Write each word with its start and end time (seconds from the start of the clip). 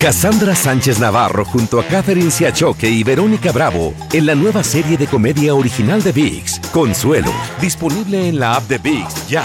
Cassandra 0.00 0.54
Sánchez 0.54 1.00
Navarro 1.00 1.44
junto 1.44 1.80
a 1.80 1.84
Catherine 1.84 2.30
Siachoque 2.30 2.88
y 2.88 3.02
Verónica 3.02 3.50
Bravo 3.50 3.94
en 4.12 4.26
la 4.26 4.36
nueva 4.36 4.62
serie 4.62 4.96
de 4.96 5.08
comedia 5.08 5.56
original 5.56 6.04
de 6.04 6.12
VIX, 6.12 6.60
Consuelo, 6.72 7.32
disponible 7.60 8.28
en 8.28 8.38
la 8.38 8.54
app 8.54 8.62
de 8.68 8.78
VIX 8.78 9.26
ya. 9.26 9.44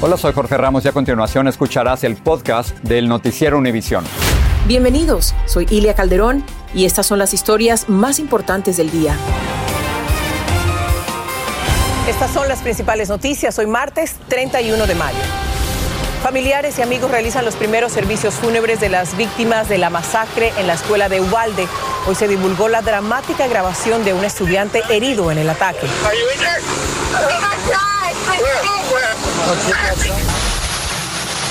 Hola, 0.00 0.16
soy 0.16 0.32
Jorge 0.32 0.56
Ramos 0.56 0.86
y 0.86 0.88
a 0.88 0.92
continuación 0.92 1.46
escucharás 1.46 2.04
el 2.04 2.16
podcast 2.16 2.74
del 2.78 3.06
noticiero 3.06 3.58
Univisión. 3.58 4.02
Bienvenidos, 4.66 5.34
soy 5.44 5.66
Ilia 5.68 5.92
Calderón 5.92 6.42
y 6.74 6.86
estas 6.86 7.04
son 7.04 7.18
las 7.18 7.34
historias 7.34 7.90
más 7.90 8.18
importantes 8.18 8.78
del 8.78 8.90
día. 8.90 9.14
Estas 12.08 12.32
son 12.32 12.48
las 12.48 12.62
principales 12.62 13.10
noticias 13.10 13.58
hoy 13.58 13.66
martes 13.66 14.16
31 14.28 14.86
de 14.86 14.94
mayo. 14.94 15.43
Familiares 16.24 16.78
y 16.78 16.82
amigos 16.82 17.10
realizan 17.10 17.44
los 17.44 17.54
primeros 17.54 17.92
servicios 17.92 18.36
fúnebres 18.36 18.80
de 18.80 18.88
las 18.88 19.14
víctimas 19.14 19.68
de 19.68 19.76
la 19.76 19.90
masacre 19.90 20.54
en 20.56 20.66
la 20.66 20.72
escuela 20.72 21.10
de 21.10 21.20
Ubalde. 21.20 21.68
Hoy 22.06 22.14
se 22.14 22.26
divulgó 22.26 22.68
la 22.68 22.80
dramática 22.80 23.46
grabación 23.46 24.06
de 24.06 24.14
un 24.14 24.24
estudiante 24.24 24.82
herido 24.88 25.30
en 25.30 25.36
el 25.36 25.50
ataque. 25.50 25.86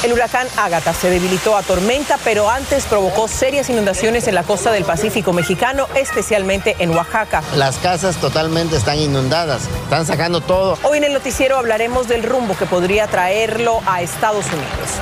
El 0.03 0.11
huracán 0.11 0.47
Ágata 0.57 0.93
se 0.93 1.09
debilitó 1.09 1.55
a 1.55 1.63
tormenta, 1.63 2.19
pero 2.25 2.49
antes 2.49 2.85
provocó 2.85 3.29
serias 3.29 3.69
inundaciones 3.69 4.27
en 4.27 4.35
la 4.35 4.43
costa 4.43 4.69
del 4.69 4.83
Pacífico 4.83 5.31
mexicano, 5.31 5.87
especialmente 5.95 6.75
en 6.79 6.89
Oaxaca. 6.89 7.41
Las 7.55 7.77
casas 7.77 8.17
totalmente 8.17 8.75
están 8.75 8.97
inundadas, 8.97 9.63
están 9.83 10.05
sacando 10.05 10.41
todo. 10.41 10.77
Hoy 10.83 10.97
en 10.97 11.05
el 11.05 11.13
noticiero 11.13 11.57
hablaremos 11.57 12.09
del 12.09 12.23
rumbo 12.23 12.57
que 12.57 12.65
podría 12.65 13.07
traerlo 13.07 13.81
a 13.85 14.01
Estados 14.01 14.45
Unidos. 14.47 14.99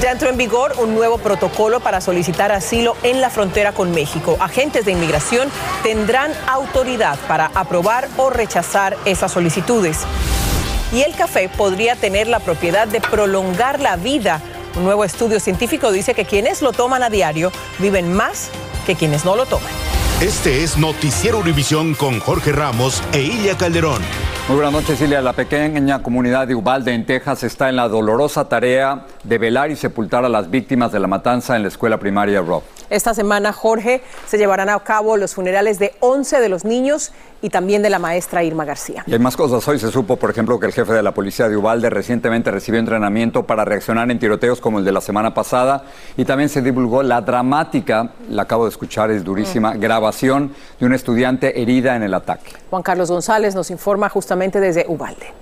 Ya 0.00 0.12
entró 0.12 0.30
en 0.30 0.38
vigor 0.38 0.74
un 0.78 0.94
nuevo 0.94 1.18
protocolo 1.18 1.80
para 1.80 2.00
solicitar 2.00 2.50
asilo 2.50 2.96
en 3.02 3.20
la 3.20 3.28
frontera 3.28 3.72
con 3.72 3.90
México. 3.90 4.38
Agentes 4.40 4.86
de 4.86 4.92
inmigración 4.92 5.50
tendrán 5.82 6.32
autoridad 6.46 7.18
para 7.28 7.50
aprobar 7.54 8.08
o 8.16 8.30
rechazar 8.30 8.96
esas 9.04 9.32
solicitudes 9.32 9.98
y 10.94 11.02
el 11.02 11.14
café 11.14 11.48
podría 11.48 11.96
tener 11.96 12.28
la 12.28 12.38
propiedad 12.38 12.86
de 12.86 13.00
prolongar 13.00 13.80
la 13.80 13.96
vida. 13.96 14.40
Un 14.76 14.84
nuevo 14.84 15.04
estudio 15.04 15.40
científico 15.40 15.90
dice 15.90 16.14
que 16.14 16.24
quienes 16.24 16.62
lo 16.62 16.72
toman 16.72 17.02
a 17.02 17.10
diario 17.10 17.50
viven 17.80 18.12
más 18.12 18.50
que 18.86 18.94
quienes 18.94 19.24
no 19.24 19.34
lo 19.34 19.44
toman. 19.46 19.68
Este 20.20 20.62
es 20.62 20.78
Noticiero 20.78 21.38
Univisión 21.38 21.94
con 21.94 22.20
Jorge 22.20 22.52
Ramos 22.52 23.02
e 23.12 23.20
Ilia 23.20 23.56
Calderón. 23.56 24.00
Muy 24.46 24.56
buenas 24.56 24.72
noches, 24.72 25.00
Ilia. 25.00 25.20
La 25.20 25.32
pequeña 25.32 26.02
comunidad 26.02 26.46
de 26.46 26.54
Ubalde, 26.54 26.94
en 26.94 27.04
Texas, 27.04 27.42
está 27.42 27.68
en 27.68 27.76
la 27.76 27.88
dolorosa 27.88 28.48
tarea 28.48 29.06
de 29.24 29.38
velar 29.38 29.70
y 29.70 29.76
sepultar 29.76 30.24
a 30.24 30.28
las 30.28 30.50
víctimas 30.50 30.92
de 30.92 31.00
la 31.00 31.08
matanza 31.08 31.56
en 31.56 31.62
la 31.62 31.68
escuela 31.68 31.98
primaria 31.98 32.40
Rock. 32.40 32.62
Esta 32.94 33.12
semana, 33.12 33.52
Jorge, 33.52 34.02
se 34.24 34.38
llevarán 34.38 34.68
a 34.68 34.78
cabo 34.78 35.16
los 35.16 35.34
funerales 35.34 35.80
de 35.80 35.96
11 35.98 36.38
de 36.38 36.48
los 36.48 36.64
niños 36.64 37.10
y 37.42 37.50
también 37.50 37.82
de 37.82 37.90
la 37.90 37.98
maestra 37.98 38.44
Irma 38.44 38.64
García. 38.64 39.02
Y 39.08 39.12
hay 39.12 39.18
más 39.18 39.36
cosas. 39.36 39.66
Hoy 39.66 39.80
se 39.80 39.90
supo, 39.90 40.14
por 40.14 40.30
ejemplo, 40.30 40.60
que 40.60 40.66
el 40.66 40.72
jefe 40.72 40.92
de 40.92 41.02
la 41.02 41.12
policía 41.12 41.48
de 41.48 41.56
Ubalde 41.56 41.90
recientemente 41.90 42.52
recibió 42.52 42.78
entrenamiento 42.78 43.42
para 43.42 43.64
reaccionar 43.64 44.08
en 44.12 44.20
tiroteos 44.20 44.60
como 44.60 44.78
el 44.78 44.84
de 44.84 44.92
la 44.92 45.00
semana 45.00 45.34
pasada. 45.34 45.86
Y 46.16 46.24
también 46.24 46.48
se 46.48 46.62
divulgó 46.62 47.02
la 47.02 47.20
dramática, 47.20 48.12
la 48.30 48.42
acabo 48.42 48.62
de 48.62 48.70
escuchar, 48.70 49.10
es 49.10 49.24
durísima, 49.24 49.74
mm. 49.74 49.80
grabación 49.80 50.54
de 50.78 50.86
una 50.86 50.94
estudiante 50.94 51.60
herida 51.60 51.96
en 51.96 52.04
el 52.04 52.14
ataque. 52.14 52.52
Juan 52.70 52.84
Carlos 52.84 53.10
González 53.10 53.56
nos 53.56 53.72
informa 53.72 54.08
justamente 54.08 54.60
desde 54.60 54.86
Ubalde. 54.86 55.32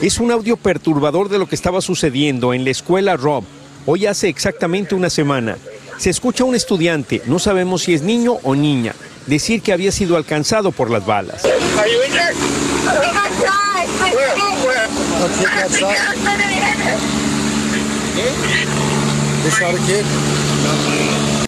Es 0.00 0.18
un 0.18 0.30
audio 0.32 0.56
perturbador 0.56 1.28
de 1.28 1.38
lo 1.38 1.46
que 1.46 1.56
estaba 1.56 1.82
sucediendo 1.82 2.54
en 2.54 2.64
la 2.64 2.70
escuela 2.70 3.18
Rob 3.18 3.44
Hoy 3.90 4.04
hace 4.04 4.28
exactamente 4.28 4.94
una 4.94 5.08
semana. 5.08 5.56
Se 5.96 6.10
escucha 6.10 6.44
a 6.44 6.46
un 6.46 6.54
estudiante, 6.54 7.22
no 7.24 7.38
sabemos 7.38 7.84
si 7.84 7.94
es 7.94 8.02
niño 8.02 8.34
o 8.42 8.54
niña, 8.54 8.94
decir 9.24 9.62
que 9.62 9.72
había 9.72 9.90
sido 9.92 10.18
alcanzado 10.18 10.72
por 10.72 10.90
las 10.90 11.06
balas. 11.06 11.42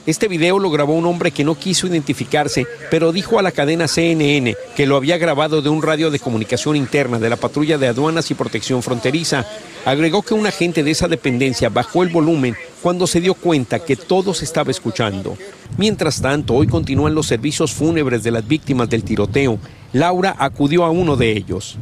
Este 0.06 0.28
video 0.28 0.58
lo 0.58 0.70
grabó 0.70 0.94
un 0.94 1.04
hombre 1.04 1.30
que 1.30 1.44
no 1.44 1.56
quiso 1.56 1.86
identificarse, 1.86 2.66
pero 2.90 3.12
dijo 3.12 3.38
a 3.38 3.42
la 3.42 3.52
cadena 3.52 3.86
CNN 3.86 4.56
que 4.74 4.86
lo 4.86 4.96
había 4.96 5.18
grabado 5.18 5.60
de 5.60 5.68
un 5.68 5.82
radio 5.82 6.10
de 6.10 6.18
comunicación 6.18 6.74
interna 6.74 7.18
de 7.18 7.28
la 7.28 7.36
patrulla 7.36 7.76
de 7.76 7.88
aduanas 7.88 8.30
y 8.30 8.34
protección 8.34 8.82
fronteriza. 8.82 9.44
Agregó 9.84 10.22
que 10.22 10.32
un 10.32 10.46
agente 10.46 10.82
de 10.82 10.90
esa 10.90 11.06
dependencia 11.06 11.68
bajó 11.68 12.02
el 12.02 12.08
volumen 12.08 12.56
cuando 12.82 13.06
se 13.06 13.20
dio 13.20 13.34
cuenta 13.34 13.78
que 13.78 13.94
todo 13.94 14.32
se 14.32 14.46
estaba 14.46 14.70
escuchando. 14.70 15.36
Mientras 15.76 16.22
tanto, 16.22 16.54
hoy 16.54 16.66
continúan 16.66 17.14
los 17.14 17.26
servicios 17.26 17.72
fúnebres 17.72 18.22
de 18.22 18.30
las 18.30 18.46
víctimas 18.48 18.88
del 18.88 19.04
tiroteo. 19.04 19.58
Laura 19.92 20.34
acudió 20.38 20.84
a 20.84 20.90
uno 20.90 21.16
de 21.16 21.32
ellos. 21.32 21.76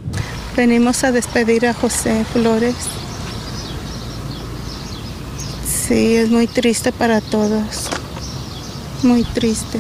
Venimos 0.56 1.04
a 1.04 1.12
despedir 1.12 1.66
a 1.66 1.72
José 1.74 2.24
Flores. 2.32 2.74
Sí, 5.64 6.16
es 6.16 6.30
muy 6.30 6.48
triste 6.48 6.90
para 6.90 7.20
todos. 7.20 7.88
Muy 9.03 9.22
triste. 9.25 9.78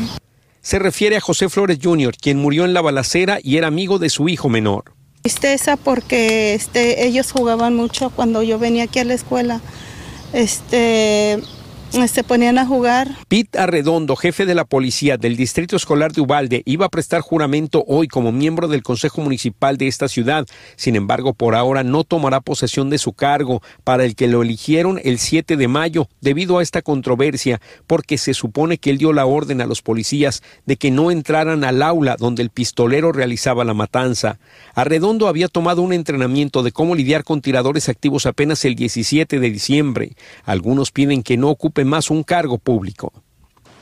Se 0.60 0.78
refiere 0.78 1.16
a 1.16 1.20
José 1.20 1.48
Flores 1.48 1.78
Jr., 1.82 2.14
quien 2.16 2.38
murió 2.38 2.64
en 2.64 2.74
la 2.74 2.80
balacera 2.80 3.38
y 3.42 3.56
era 3.56 3.66
amigo 3.66 3.98
de 3.98 4.10
su 4.10 4.28
hijo 4.28 4.48
menor. 4.48 4.92
Tristeza 5.22 5.76
porque 5.76 6.54
este, 6.54 7.06
ellos 7.06 7.32
jugaban 7.32 7.74
mucho 7.74 8.10
cuando 8.10 8.42
yo 8.42 8.58
venía 8.58 8.84
aquí 8.84 8.98
a 8.98 9.04
la 9.04 9.14
escuela. 9.14 9.60
Este, 10.32 11.42
se 11.90 12.22
ponían 12.22 12.58
a 12.58 12.66
jugar. 12.66 13.08
Pete 13.28 13.58
Arredondo, 13.58 14.14
jefe 14.14 14.46
de 14.46 14.54
la 14.54 14.64
policía 14.64 15.16
del 15.16 15.36
Distrito 15.36 15.76
Escolar 15.76 16.12
de 16.12 16.20
Ubalde, 16.20 16.62
iba 16.64 16.86
a 16.86 16.88
prestar 16.88 17.22
juramento 17.22 17.84
hoy 17.88 18.08
como 18.08 18.30
miembro 18.30 18.68
del 18.68 18.82
Consejo 18.82 19.20
Municipal 19.20 19.76
de 19.76 19.88
esta 19.88 20.08
ciudad. 20.08 20.46
Sin 20.76 20.96
embargo, 20.96 21.34
por 21.34 21.54
ahora 21.54 21.82
no 21.82 22.04
tomará 22.04 22.40
posesión 22.40 22.88
de 22.90 22.98
su 22.98 23.12
cargo, 23.14 23.62
para 23.84 24.04
el 24.04 24.14
que 24.14 24.28
lo 24.28 24.42
eligieron 24.42 25.00
el 25.02 25.18
7 25.18 25.56
de 25.56 25.68
mayo, 25.68 26.08
debido 26.20 26.58
a 26.58 26.62
esta 26.62 26.82
controversia, 26.82 27.60
porque 27.86 28.18
se 28.18 28.34
supone 28.34 28.78
que 28.78 28.90
él 28.90 28.98
dio 28.98 29.12
la 29.12 29.26
orden 29.26 29.60
a 29.60 29.66
los 29.66 29.82
policías 29.82 30.42
de 30.66 30.76
que 30.76 30.90
no 30.90 31.10
entraran 31.10 31.64
al 31.64 31.82
aula 31.82 32.16
donde 32.18 32.42
el 32.42 32.50
pistolero 32.50 33.12
realizaba 33.12 33.64
la 33.64 33.74
matanza. 33.74 34.38
Arredondo 34.74 35.26
había 35.26 35.48
tomado 35.48 35.82
un 35.82 35.92
entrenamiento 35.92 36.62
de 36.62 36.72
cómo 36.72 36.94
lidiar 36.94 37.24
con 37.24 37.40
tiradores 37.40 37.88
activos 37.88 38.26
apenas 38.26 38.64
el 38.64 38.74
17 38.74 39.40
de 39.40 39.50
diciembre. 39.50 40.12
Algunos 40.44 40.90
piden 40.90 41.22
que 41.22 41.36
no 41.36 41.48
ocupe 41.48 41.77
más 41.84 42.10
un 42.10 42.22
cargo 42.22 42.58
público. 42.58 43.12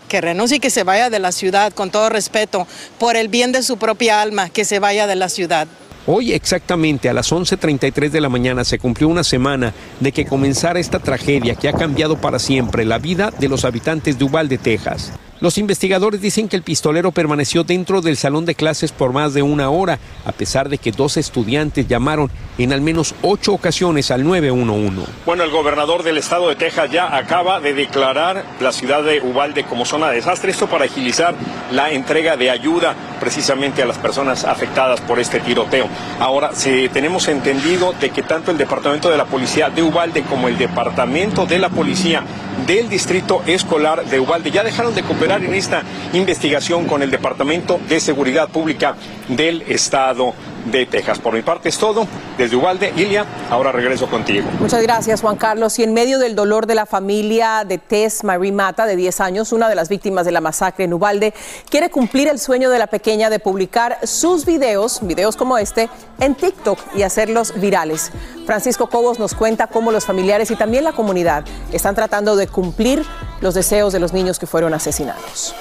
Que 0.08 0.20
renuncie 0.20 0.58
y 0.58 0.60
que 0.60 0.70
se 0.70 0.84
vaya 0.84 1.10
de 1.10 1.18
la 1.18 1.32
ciudad, 1.32 1.72
con 1.72 1.90
todo 1.90 2.08
respeto, 2.08 2.66
por 2.98 3.16
el 3.16 3.28
bien 3.28 3.52
de 3.52 3.62
su 3.62 3.76
propia 3.76 4.22
alma, 4.22 4.50
que 4.50 4.64
se 4.64 4.78
vaya 4.78 5.06
de 5.06 5.16
la 5.16 5.28
ciudad. 5.28 5.66
Hoy 6.08 6.32
exactamente 6.32 7.08
a 7.08 7.12
las 7.12 7.32
11.33 7.32 8.10
de 8.10 8.20
la 8.20 8.28
mañana 8.28 8.64
se 8.64 8.78
cumplió 8.78 9.08
una 9.08 9.24
semana 9.24 9.74
de 9.98 10.12
que 10.12 10.24
comenzara 10.24 10.78
esta 10.78 11.00
tragedia 11.00 11.56
que 11.56 11.68
ha 11.68 11.72
cambiado 11.72 12.20
para 12.20 12.38
siempre 12.38 12.84
la 12.84 12.98
vida 12.98 13.32
de 13.36 13.48
los 13.48 13.64
habitantes 13.64 14.16
de 14.16 14.24
Uvalde, 14.24 14.56
Texas. 14.56 15.12
Los 15.38 15.58
investigadores 15.58 16.22
dicen 16.22 16.48
que 16.48 16.56
el 16.56 16.62
pistolero 16.62 17.12
permaneció 17.12 17.62
dentro 17.62 18.00
del 18.00 18.16
salón 18.16 18.46
de 18.46 18.54
clases 18.54 18.90
por 18.90 19.12
más 19.12 19.34
de 19.34 19.42
una 19.42 19.68
hora, 19.68 19.98
a 20.24 20.32
pesar 20.32 20.70
de 20.70 20.78
que 20.78 20.92
dos 20.92 21.18
estudiantes 21.18 21.86
llamaron 21.86 22.30
en 22.56 22.72
al 22.72 22.80
menos 22.80 23.14
ocho 23.20 23.52
ocasiones 23.52 24.10
al 24.10 24.24
911. 24.24 25.02
Bueno, 25.26 25.44
el 25.44 25.50
gobernador 25.50 26.02
del 26.04 26.16
estado 26.16 26.48
de 26.48 26.56
Texas 26.56 26.90
ya 26.90 27.14
acaba 27.14 27.60
de 27.60 27.74
declarar 27.74 28.44
la 28.60 28.72
ciudad 28.72 29.02
de 29.02 29.20
Uvalde 29.20 29.64
como 29.64 29.84
zona 29.84 30.08
de 30.08 30.16
desastre, 30.16 30.50
esto 30.50 30.68
para 30.68 30.86
agilizar 30.86 31.34
la 31.70 31.90
entrega 31.90 32.38
de 32.38 32.50
ayuda 32.50 32.94
precisamente 33.20 33.82
a 33.82 33.86
las 33.86 33.98
personas 33.98 34.44
afectadas 34.44 35.02
por 35.02 35.18
este 35.20 35.40
tiroteo. 35.40 35.86
Ahora, 36.18 36.54
si 36.54 36.88
tenemos 36.88 37.28
entendido 37.28 37.92
de 38.00 38.08
que 38.08 38.22
tanto 38.22 38.52
el 38.52 38.56
departamento 38.56 39.10
de 39.10 39.18
la 39.18 39.26
policía 39.26 39.68
de 39.68 39.82
Uvalde 39.82 40.22
como 40.22 40.48
el 40.48 40.56
departamento 40.56 41.44
de 41.44 41.58
la 41.58 41.68
policía 41.68 42.22
del 42.66 42.88
distrito 42.88 43.42
escolar 43.46 44.06
de 44.06 44.18
Uvalde 44.18 44.50
ya 44.50 44.64
dejaron 44.64 44.94
de 44.94 45.02
en 45.34 45.54
esta 45.54 45.82
investigación 46.12 46.86
con 46.86 47.02
el 47.02 47.10
Departamento 47.10 47.80
de 47.88 47.98
Seguridad 47.98 48.48
Pública 48.48 48.94
del 49.28 49.62
Estado 49.62 50.34
de 50.70 50.86
Texas. 50.86 51.18
Por 51.18 51.34
mi 51.34 51.42
parte 51.42 51.68
es 51.68 51.78
todo. 51.78 52.06
Desde 52.36 52.56
Ubalde, 52.56 52.92
Ilia, 52.96 53.24
ahora 53.50 53.72
regreso 53.72 54.08
contigo. 54.08 54.48
Muchas 54.60 54.82
gracias, 54.82 55.20
Juan 55.20 55.36
Carlos. 55.36 55.78
Y 55.78 55.84
en 55.84 55.94
medio 55.94 56.18
del 56.18 56.34
dolor 56.34 56.66
de 56.66 56.74
la 56.74 56.86
familia 56.86 57.64
de 57.66 57.78
Tess 57.78 58.24
Marie 58.24 58.52
Mata, 58.52 58.86
de 58.86 58.96
10 58.96 59.20
años, 59.20 59.52
una 59.52 59.68
de 59.68 59.74
las 59.74 59.88
víctimas 59.88 60.26
de 60.26 60.32
la 60.32 60.40
masacre 60.40 60.84
en 60.84 60.92
Ubalde, 60.92 61.34
quiere 61.70 61.90
cumplir 61.90 62.28
el 62.28 62.38
sueño 62.38 62.70
de 62.70 62.78
la 62.78 62.86
pequeña 62.86 63.30
de 63.30 63.38
publicar 63.38 63.98
sus 64.04 64.44
videos, 64.44 65.00
videos 65.02 65.36
como 65.36 65.58
este, 65.58 65.88
en 66.20 66.34
TikTok 66.34 66.78
y 66.94 67.02
hacerlos 67.02 67.58
virales. 67.60 68.12
Francisco 68.46 68.88
Cobos 68.88 69.18
nos 69.18 69.34
cuenta 69.34 69.66
cómo 69.66 69.92
los 69.92 70.04
familiares 70.04 70.50
y 70.50 70.56
también 70.56 70.84
la 70.84 70.92
comunidad 70.92 71.44
están 71.72 71.94
tratando 71.94 72.36
de 72.36 72.46
cumplir 72.46 73.04
los 73.40 73.54
deseos 73.54 73.92
de 73.92 74.00
los 74.00 74.12
niños 74.12 74.38
que 74.38 74.46
fueron 74.46 74.74
asesinados. 74.74 75.54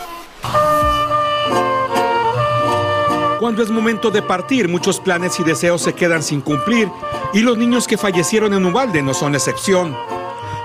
Cuando 3.40 3.62
es 3.62 3.70
momento 3.70 4.12
de 4.12 4.22
partir, 4.22 4.70
muchos 4.70 5.00
planes 5.00 5.40
y 5.40 5.44
deseos 5.44 5.82
se 5.82 5.94
quedan 5.94 6.24
sin 6.24 6.40
cumplir 6.40 6.90
y 7.34 7.42
los 7.42 7.58
niños 7.58 7.86
que 7.86 7.98
fallecieron 7.98 8.54
en 8.54 8.66
Ubalde 8.66 9.02
no 9.02 9.14
son 9.14 9.36
excepción. 9.36 9.96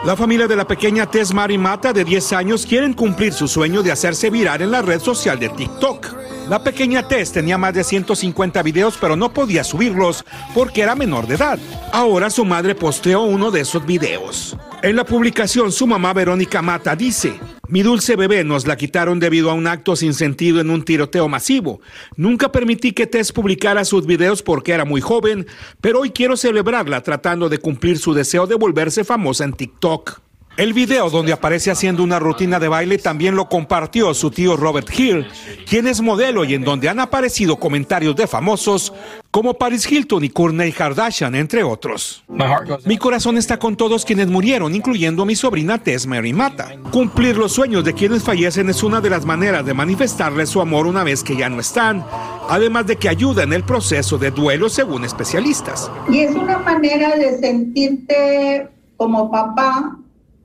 La 0.04 0.16
familia 0.16 0.46
de 0.46 0.56
la 0.56 0.66
pequeña 0.66 1.04
Tess 1.04 1.34
Mari 1.34 1.58
Mata, 1.58 1.92
de 1.92 2.04
10 2.04 2.32
años, 2.32 2.64
quieren 2.64 2.94
cumplir 2.94 3.32
su 3.32 3.48
sueño 3.48 3.82
de 3.82 3.90
hacerse 3.90 4.30
viral 4.30 4.62
en 4.62 4.70
la 4.70 4.82
red 4.82 5.00
social 5.00 5.38
de 5.38 5.48
TikTok. 5.48 6.06
La 6.48 6.62
pequeña 6.62 7.06
Tess 7.06 7.32
tenía 7.32 7.58
más 7.58 7.74
de 7.74 7.84
150 7.84 8.62
videos, 8.62 8.96
pero 9.00 9.16
no 9.16 9.32
podía 9.32 9.64
subirlos 9.64 10.24
porque 10.54 10.82
era 10.82 10.94
menor 10.94 11.26
de 11.26 11.34
edad. 11.34 11.58
Ahora 11.92 12.30
su 12.30 12.44
madre 12.44 12.74
posteó 12.76 13.22
uno 13.22 13.50
de 13.50 13.60
esos 13.60 13.84
videos. 13.84 14.56
En 14.82 14.96
la 14.96 15.04
publicación, 15.04 15.72
su 15.72 15.86
mamá 15.86 16.12
Verónica 16.12 16.62
Mata 16.62 16.96
dice, 16.96 17.38
mi 17.70 17.82
dulce 17.82 18.16
bebé 18.16 18.44
nos 18.44 18.66
la 18.66 18.76
quitaron 18.76 19.20
debido 19.20 19.50
a 19.50 19.54
un 19.54 19.66
acto 19.66 19.96
sin 19.96 20.14
sentido 20.14 20.60
en 20.60 20.70
un 20.70 20.84
tiroteo 20.84 21.28
masivo. 21.28 21.80
Nunca 22.16 22.52
permití 22.52 22.92
que 22.92 23.06
Tess 23.06 23.32
publicara 23.32 23.84
sus 23.84 24.06
videos 24.06 24.42
porque 24.42 24.72
era 24.72 24.84
muy 24.84 25.00
joven, 25.00 25.46
pero 25.80 26.00
hoy 26.00 26.10
quiero 26.10 26.36
celebrarla 26.36 27.02
tratando 27.02 27.48
de 27.48 27.58
cumplir 27.58 27.98
su 27.98 28.12
deseo 28.12 28.46
de 28.46 28.56
volverse 28.56 29.04
famosa 29.04 29.44
en 29.44 29.52
TikTok. 29.52 30.20
El 30.56 30.74
video 30.74 31.08
donde 31.08 31.32
aparece 31.32 31.70
haciendo 31.70 32.02
una 32.02 32.18
rutina 32.18 32.58
de 32.58 32.68
baile 32.68 32.98
también 32.98 33.34
lo 33.34 33.48
compartió 33.48 34.12
su 34.12 34.30
tío 34.30 34.56
Robert 34.56 34.88
Hill, 34.94 35.26
quien 35.66 35.86
es 35.86 36.02
modelo 36.02 36.44
y 36.44 36.52
en 36.52 36.64
donde 36.64 36.88
han 36.88 37.00
aparecido 37.00 37.56
comentarios 37.56 38.14
de 38.14 38.26
famosos 38.26 38.92
como 39.30 39.54
Paris 39.54 39.90
Hilton 39.90 40.24
y 40.24 40.28
Kourtney 40.28 40.72
Kardashian, 40.72 41.34
entre 41.34 41.62
otros. 41.62 42.24
Mi 42.84 42.98
corazón 42.98 43.38
está 43.38 43.58
con 43.58 43.76
todos 43.76 44.04
quienes 44.04 44.26
murieron, 44.26 44.74
incluyendo 44.74 45.22
a 45.22 45.26
mi 45.26 45.34
sobrina 45.34 45.78
Tess 45.78 46.06
Mary 46.06 46.32
Mata. 46.32 46.74
Cumplir 46.90 47.38
los 47.38 47.52
sueños 47.52 47.82
de 47.84 47.94
quienes 47.94 48.22
fallecen 48.22 48.68
es 48.68 48.82
una 48.82 49.00
de 49.00 49.08
las 49.08 49.24
maneras 49.24 49.64
de 49.64 49.72
manifestarles 49.72 50.50
su 50.50 50.60
amor 50.60 50.86
una 50.86 51.04
vez 51.04 51.22
que 51.22 51.36
ya 51.36 51.48
no 51.48 51.60
están, 51.60 52.04
además 52.48 52.86
de 52.86 52.96
que 52.96 53.08
ayuda 53.08 53.44
en 53.44 53.52
el 53.52 53.62
proceso 53.62 54.18
de 54.18 54.30
duelo 54.30 54.68
según 54.68 55.04
especialistas. 55.04 55.90
Y 56.10 56.18
es 56.18 56.34
una 56.34 56.58
manera 56.58 57.16
de 57.16 57.38
sentirte 57.38 58.68
como 58.96 59.30
papá 59.30 59.96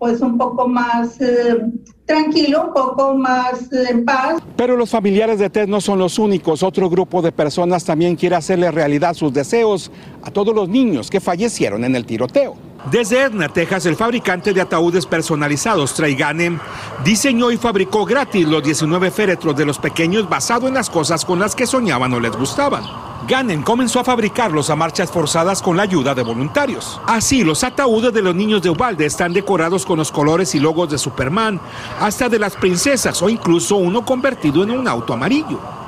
pues 0.05 0.21
un 0.21 0.37
poco 0.37 0.67
más 0.67 1.19
eh, 1.19 1.57
tranquilo, 2.05 2.67
un 2.67 2.73
poco 2.73 3.15
más 3.15 3.73
eh, 3.73 3.87
en 3.89 4.05
paz. 4.05 4.39
Pero 4.55 4.77
los 4.77 4.91
familiares 4.91 5.39
de 5.39 5.49
Ted 5.49 5.67
no 5.67 5.81
son 5.81 5.97
los 5.97 6.19
únicos. 6.19 6.61
Otro 6.61 6.91
grupo 6.91 7.23
de 7.23 7.31
personas 7.31 7.83
también 7.83 8.15
quiere 8.15 8.35
hacerle 8.35 8.69
realidad 8.69 9.15
sus 9.15 9.33
deseos 9.33 9.89
a 10.21 10.29
todos 10.29 10.53
los 10.53 10.69
niños 10.69 11.09
que 11.09 11.19
fallecieron 11.19 11.83
en 11.85 11.95
el 11.95 12.05
tiroteo. 12.05 12.55
Desde 12.91 13.23
Edna, 13.23 13.49
Texas, 13.49 13.87
el 13.87 13.95
fabricante 13.95 14.53
de 14.53 14.61
ataúdes 14.61 15.07
personalizados 15.07 15.95
Trey 15.95 16.13
Ganem 16.13 16.59
diseñó 17.03 17.49
y 17.49 17.57
fabricó 17.57 18.05
gratis 18.05 18.47
los 18.47 18.61
19 18.61 19.09
féretros 19.09 19.55
de 19.55 19.65
los 19.65 19.79
pequeños 19.79 20.29
basado 20.29 20.67
en 20.67 20.75
las 20.75 20.91
cosas 20.91 21.25
con 21.25 21.39
las 21.39 21.55
que 21.55 21.65
soñaban 21.65 22.13
o 22.13 22.19
les 22.19 22.35
gustaban. 22.35 22.83
Ganem 23.27 23.63
comenzó 23.63 24.01
a 24.01 24.03
fabricarlos 24.03 24.69
a 24.69 24.75
marchas 24.75 25.09
forzadas 25.09 25.63
con 25.63 25.75
la 25.75 25.83
ayuda 25.83 26.13
de 26.13 26.21
voluntarios. 26.21 27.01
Así, 27.07 27.43
los 27.43 27.63
ataúdes 27.63 28.13
de 28.13 28.21
los 28.21 28.35
niños 28.35 28.61
de 28.61 28.69
Ubalde 28.69 29.07
están 29.07 29.33
decorados 29.33 29.83
con 29.83 29.97
los 29.97 30.11
colores 30.11 30.53
y 30.53 30.59
logos 30.59 30.91
de 30.91 30.99
Superman, 30.99 31.59
hasta 31.99 32.29
de 32.29 32.37
las 32.37 32.55
princesas 32.55 33.19
o 33.23 33.29
incluso 33.29 33.77
uno 33.77 34.05
convertido 34.05 34.63
en 34.63 34.69
un 34.69 34.87
auto 34.87 35.11
amarillo. 35.11 35.84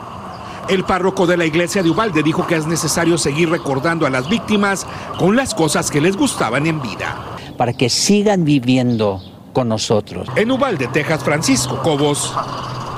El 0.70 0.84
párroco 0.84 1.26
de 1.26 1.38
la 1.38 1.46
iglesia 1.46 1.82
de 1.82 1.90
Ubalde 1.90 2.24
dijo 2.24 2.46
que 2.46 2.56
es 2.56 2.68
necesario 2.68 3.18
seguir 3.18 3.50
recordando 3.50 4.06
a 4.06 4.10
las 4.10 4.28
víctimas 4.28 4.86
con 5.18 5.38
las 5.38 5.56
cosas 5.56 5.90
que 5.90 6.02
les 6.02 6.18
gustaban 6.18 6.68
en 6.68 6.82
vida. 6.82 7.38
Para 7.58 7.72
que 7.72 7.90
sigan 7.90 8.44
viviendo 8.44 9.22
con 9.54 9.70
nosotros. 9.70 10.28
En 10.36 10.52
Ubalde, 10.52 10.88
Texas, 10.88 11.24
Francisco 11.24 11.82
Cobos, 11.82 12.34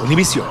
Univisión. 0.03 0.47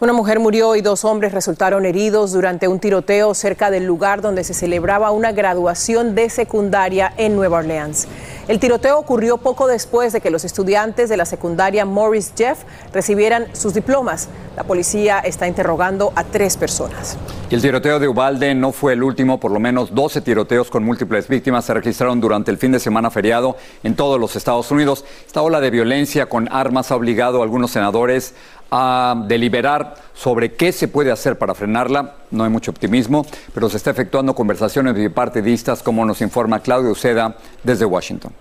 Una 0.00 0.12
mujer 0.12 0.40
murió 0.40 0.74
y 0.74 0.80
dos 0.80 1.04
hombres 1.04 1.32
resultaron 1.32 1.86
heridos 1.86 2.32
durante 2.32 2.66
un 2.66 2.80
tiroteo 2.80 3.32
cerca 3.32 3.70
del 3.70 3.86
lugar 3.86 4.22
donde 4.22 4.42
se 4.42 4.52
celebraba 4.52 5.12
una 5.12 5.30
graduación 5.30 6.16
de 6.16 6.30
secundaria 6.30 7.14
en 7.16 7.36
Nueva 7.36 7.58
Orleans. 7.58 8.08
El 8.46 8.60
tiroteo 8.60 8.98
ocurrió 8.98 9.38
poco 9.38 9.66
después 9.66 10.12
de 10.12 10.20
que 10.20 10.30
los 10.30 10.44
estudiantes 10.44 11.08
de 11.08 11.16
la 11.16 11.24
secundaria 11.24 11.86
Morris 11.86 12.34
Jeff 12.36 12.58
recibieran 12.92 13.46
sus 13.54 13.72
diplomas. 13.72 14.28
La 14.54 14.64
policía 14.64 15.20
está 15.20 15.48
interrogando 15.48 16.12
a 16.14 16.24
tres 16.24 16.58
personas. 16.58 17.16
El 17.50 17.62
tiroteo 17.62 17.98
de 17.98 18.06
Ubalde 18.06 18.54
no 18.54 18.72
fue 18.72 18.92
el 18.92 19.02
último, 19.02 19.40
por 19.40 19.50
lo 19.50 19.60
menos 19.60 19.94
12 19.94 20.20
tiroteos 20.20 20.70
con 20.70 20.84
múltiples 20.84 21.26
víctimas 21.26 21.64
se 21.64 21.72
registraron 21.72 22.20
durante 22.20 22.50
el 22.50 22.58
fin 22.58 22.70
de 22.72 22.80
semana 22.80 23.10
feriado 23.10 23.56
en 23.82 23.96
todos 23.96 24.20
los 24.20 24.36
Estados 24.36 24.70
Unidos. 24.70 25.06
Esta 25.26 25.40
ola 25.40 25.60
de 25.60 25.70
violencia 25.70 26.26
con 26.26 26.46
armas 26.52 26.90
ha 26.90 26.96
obligado 26.96 27.40
a 27.40 27.44
algunos 27.44 27.70
senadores 27.70 28.34
a 28.76 29.14
deliberar 29.28 29.94
sobre 30.14 30.54
qué 30.54 30.72
se 30.72 30.88
puede 30.88 31.12
hacer 31.12 31.38
para 31.38 31.54
frenarla. 31.54 32.16
No 32.32 32.42
hay 32.42 32.50
mucho 32.50 32.72
optimismo, 32.72 33.24
pero 33.54 33.70
se 33.70 33.76
está 33.76 33.92
efectuando 33.92 34.34
conversaciones 34.34 34.96
bipartidistas, 34.96 35.80
como 35.80 36.04
nos 36.04 36.20
informa 36.20 36.58
Claudio 36.58 36.90
Uceda 36.90 37.36
desde 37.62 37.84
Washington. 37.84 38.32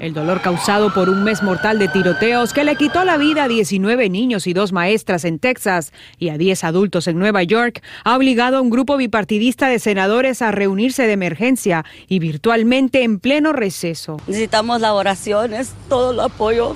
El 0.00 0.14
dolor 0.14 0.40
causado 0.40 0.92
por 0.94 1.10
un 1.10 1.22
mes 1.22 1.42
mortal 1.42 1.78
de 1.78 1.88
tiroteos 1.88 2.54
que 2.54 2.64
le 2.64 2.74
quitó 2.76 3.04
la 3.04 3.18
vida 3.18 3.44
a 3.44 3.48
19 3.48 4.08
niños 4.08 4.46
y 4.46 4.54
dos 4.54 4.72
maestras 4.72 5.26
en 5.26 5.38
Texas 5.38 5.92
y 6.18 6.30
a 6.30 6.38
10 6.38 6.64
adultos 6.64 7.06
en 7.08 7.18
Nueva 7.18 7.42
York 7.42 7.82
ha 8.04 8.16
obligado 8.16 8.56
a 8.56 8.62
un 8.62 8.70
grupo 8.70 8.96
bipartidista 8.96 9.68
de 9.68 9.78
senadores 9.80 10.40
a 10.40 10.50
reunirse 10.50 11.06
de 11.06 11.12
emergencia 11.12 11.84
y 12.08 12.20
virtualmente 12.20 13.04
en 13.04 13.20
pleno 13.20 13.52
receso. 13.52 14.16
Necesitamos 14.26 14.80
las 14.80 14.92
oraciones, 14.92 15.74
todo 15.90 16.12
el 16.12 16.20
apoyo 16.20 16.74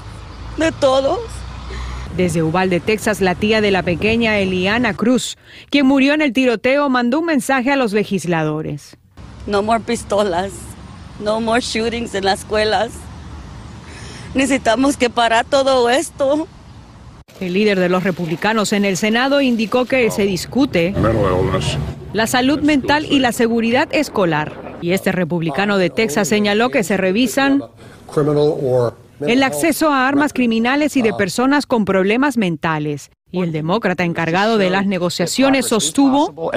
de 0.59 0.73
todos. 0.73 1.46
Desde 2.17 2.43
Uvalde, 2.43 2.81
Texas, 2.81 3.21
la 3.21 3.35
tía 3.35 3.61
de 3.61 3.71
la 3.71 3.83
pequeña 3.83 4.39
Eliana 4.39 4.95
Cruz, 4.95 5.37
quien 5.69 5.85
murió 5.85 6.15
en 6.15 6.23
el 6.23 6.33
tiroteo, 6.33 6.89
mandó 6.89 7.21
un 7.21 7.27
mensaje 7.27 7.71
a 7.71 7.77
los 7.77 7.93
legisladores. 7.93 8.97
No 9.47 9.63
more 9.63 9.81
pistolas, 9.81 10.53
no 11.23 11.43
more 11.43 11.61
shootings 11.61 12.15
en 12.15 12.25
las 12.25 12.41
escuelas. 12.41 12.93
Necesitamos 14.35 14.97
que 14.97 15.11
parar 15.11 15.45
todo 15.45 15.91
esto. 15.91 16.49
El 17.39 17.53
líder 17.53 17.79
de 17.79 17.91
los 17.91 18.03
republicanos 18.03 18.73
en 18.73 18.87
el 18.87 18.97
Senado 18.97 19.43
indicó 19.43 19.85
que 19.85 20.11
se 20.11 20.23
discute 20.23 20.95
la 22.15 22.27
salud 22.27 22.61
mental 22.61 23.05
y 23.05 23.19
la 23.19 23.33
seguridad 23.33 23.89
escolar. 23.93 24.79
Y 24.81 24.93
este 24.93 25.13
republicano 25.13 25.77
de 25.77 25.91
Texas 25.91 26.29
señaló 26.29 26.71
que 26.71 26.83
se 26.83 26.97
revisan 26.97 27.63
el 29.21 29.43
acceso 29.43 29.91
a 29.91 30.09
armas 30.09 30.33
criminales 30.33 30.97
y 30.97 31.03
de 31.03 31.13
personas 31.13 31.67
con 31.67 31.85
problemas 31.85 32.37
mentales. 32.37 33.11
Y 33.33 33.43
el 33.43 33.53
demócrata 33.53 34.05
encargado 34.05 34.57
de 34.57 34.71
las 34.71 34.87
negociaciones 34.87 35.67
sostuvo 35.67 36.51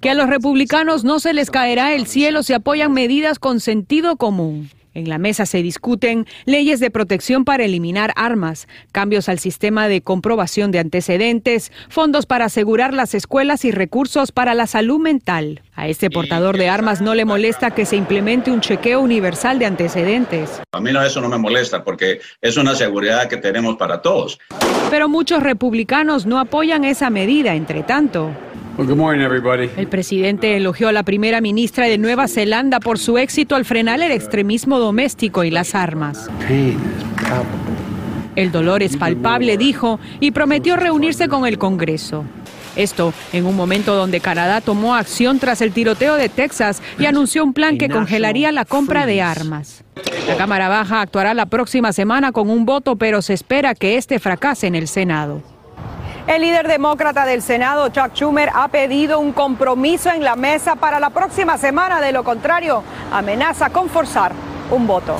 que 0.00 0.10
a 0.10 0.14
los 0.14 0.28
republicanos 0.28 1.02
no 1.02 1.18
se 1.18 1.32
les 1.32 1.50
caerá 1.50 1.94
el 1.94 2.06
cielo 2.06 2.42
si 2.42 2.52
apoyan 2.52 2.92
medidas 2.92 3.38
con 3.38 3.60
sentido 3.60 4.16
común. 4.16 4.70
En 4.94 5.08
la 5.08 5.18
mesa 5.18 5.44
se 5.44 5.60
discuten 5.60 6.26
leyes 6.44 6.78
de 6.78 6.90
protección 6.90 7.44
para 7.44 7.64
eliminar 7.64 8.12
armas, 8.14 8.68
cambios 8.92 9.28
al 9.28 9.40
sistema 9.40 9.88
de 9.88 10.02
comprobación 10.02 10.70
de 10.70 10.78
antecedentes, 10.78 11.72
fondos 11.88 12.26
para 12.26 12.44
asegurar 12.44 12.94
las 12.94 13.14
escuelas 13.14 13.64
y 13.64 13.72
recursos 13.72 14.30
para 14.30 14.54
la 14.54 14.68
salud 14.68 15.00
mental. 15.00 15.62
A 15.74 15.88
este 15.88 16.10
portador 16.10 16.56
de 16.56 16.68
armas 16.68 17.00
no 17.00 17.16
le 17.16 17.24
molesta 17.24 17.72
que 17.72 17.84
se 17.84 17.96
implemente 17.96 18.52
un 18.52 18.60
chequeo 18.60 19.00
universal 19.00 19.58
de 19.58 19.66
antecedentes. 19.66 20.62
A 20.70 20.80
mí 20.80 20.92
no, 20.92 21.02
eso 21.02 21.20
no 21.20 21.28
me 21.28 21.38
molesta 21.38 21.82
porque 21.82 22.20
es 22.40 22.56
una 22.56 22.76
seguridad 22.76 23.28
que 23.28 23.36
tenemos 23.36 23.76
para 23.76 24.00
todos. 24.00 24.38
Pero 24.90 25.08
muchos 25.08 25.42
republicanos 25.42 26.24
no 26.24 26.38
apoyan 26.38 26.84
esa 26.84 27.10
medida, 27.10 27.56
entre 27.56 27.82
tanto. 27.82 28.30
El 29.76 29.86
presidente 29.86 30.56
elogió 30.56 30.88
a 30.88 30.92
la 30.92 31.04
primera 31.04 31.40
ministra 31.40 31.86
de 31.86 31.96
Nueva 31.96 32.26
Zelanda 32.26 32.80
por 32.80 32.98
su 32.98 33.18
éxito 33.18 33.54
al 33.54 33.64
frenar 33.64 34.00
el 34.00 34.10
extremismo 34.10 34.78
doméstico 34.78 35.44
y 35.44 35.50
las 35.50 35.74
armas. 35.74 36.28
El 38.34 38.50
dolor 38.50 38.82
es 38.82 38.96
palpable, 38.96 39.56
dijo, 39.56 40.00
y 40.18 40.32
prometió 40.32 40.76
reunirse 40.76 41.28
con 41.28 41.46
el 41.46 41.56
Congreso. 41.58 42.24
Esto 42.74 43.14
en 43.32 43.46
un 43.46 43.54
momento 43.54 43.94
donde 43.94 44.18
Canadá 44.18 44.60
tomó 44.60 44.96
acción 44.96 45.38
tras 45.38 45.60
el 45.60 45.72
tiroteo 45.72 46.16
de 46.16 46.28
Texas 46.28 46.82
y 46.98 47.06
anunció 47.06 47.44
un 47.44 47.52
plan 47.52 47.78
que 47.78 47.88
congelaría 47.88 48.50
la 48.50 48.64
compra 48.64 49.06
de 49.06 49.22
armas. 49.22 49.84
La 50.26 50.36
Cámara 50.36 50.68
Baja 50.68 51.00
actuará 51.00 51.34
la 51.34 51.46
próxima 51.46 51.92
semana 51.92 52.32
con 52.32 52.50
un 52.50 52.66
voto, 52.66 52.96
pero 52.96 53.22
se 53.22 53.34
espera 53.34 53.76
que 53.76 53.96
este 53.96 54.18
fracase 54.18 54.66
en 54.66 54.74
el 54.74 54.88
Senado. 54.88 55.53
El 56.26 56.40
líder 56.40 56.68
demócrata 56.68 57.26
del 57.26 57.42
Senado, 57.42 57.90
Chuck 57.90 58.14
Schumer, 58.14 58.48
ha 58.54 58.68
pedido 58.68 59.20
un 59.20 59.32
compromiso 59.32 60.10
en 60.10 60.24
la 60.24 60.36
mesa 60.36 60.74
para 60.74 60.98
la 60.98 61.10
próxima 61.10 61.58
semana. 61.58 62.00
De 62.00 62.12
lo 62.12 62.24
contrario, 62.24 62.82
amenaza 63.12 63.68
con 63.68 63.90
forzar 63.90 64.32
un 64.70 64.86
voto. 64.86 65.16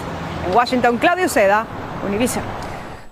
En 0.49 0.57
Washington, 0.57 0.97
Claudio 0.97 1.29
Seda, 1.29 1.67
Univision. 2.07 2.64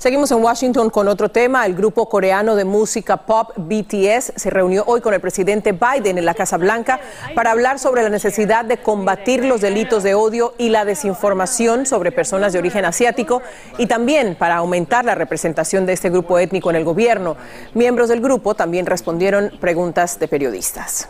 Seguimos 0.03 0.33
en 0.33 0.43
Washington 0.43 0.91
con 0.91 1.07
otro 1.07 1.29
tema. 1.29 1.65
El 1.65 1.77
grupo 1.77 2.09
coreano 2.09 2.57
de 2.57 2.65
música 2.65 3.19
pop 3.19 3.53
BTS 3.57 4.33
se 4.35 4.51
reunió 4.51 4.83
hoy 4.89 5.01
con 5.01 5.15
el 5.15 5.21
presidente 5.21 5.71
Biden 5.71 6.19
en 6.19 6.25
la 6.25 6.35
Casa 6.35 6.57
Blanca 6.57 6.99
para 7.37 7.53
hablar 7.53 7.79
sobre 7.79 8.03
la 8.03 8.09
necesidad 8.09 8.65
de 8.65 8.79
combatir 8.79 9.45
los 9.45 9.61
delitos 9.61 10.03
de 10.03 10.15
odio 10.15 10.55
y 10.59 10.71
la 10.71 10.85
desinformación 10.85 11.87
sobre 11.87 12.11
personas 12.11 12.53
de 12.53 12.59
origen 12.59 12.85
asiático 12.85 13.43
y 13.79 13.87
también 13.87 14.35
para 14.35 14.57
aumentar 14.57 15.05
la 15.05 15.15
representación 15.15 15.87
de 15.87 15.93
este 15.93 16.11
grupo 16.11 16.41
étnico 16.41 16.71
en 16.71 16.75
el 16.75 16.85
gobierno. 16.85 17.37
Miembros 17.73 18.09
del 18.09 18.21
grupo 18.21 18.57
también 18.57 18.87
respondieron 18.87 19.53
preguntas 19.61 20.19
de 20.19 20.27
periodistas. 20.27 21.09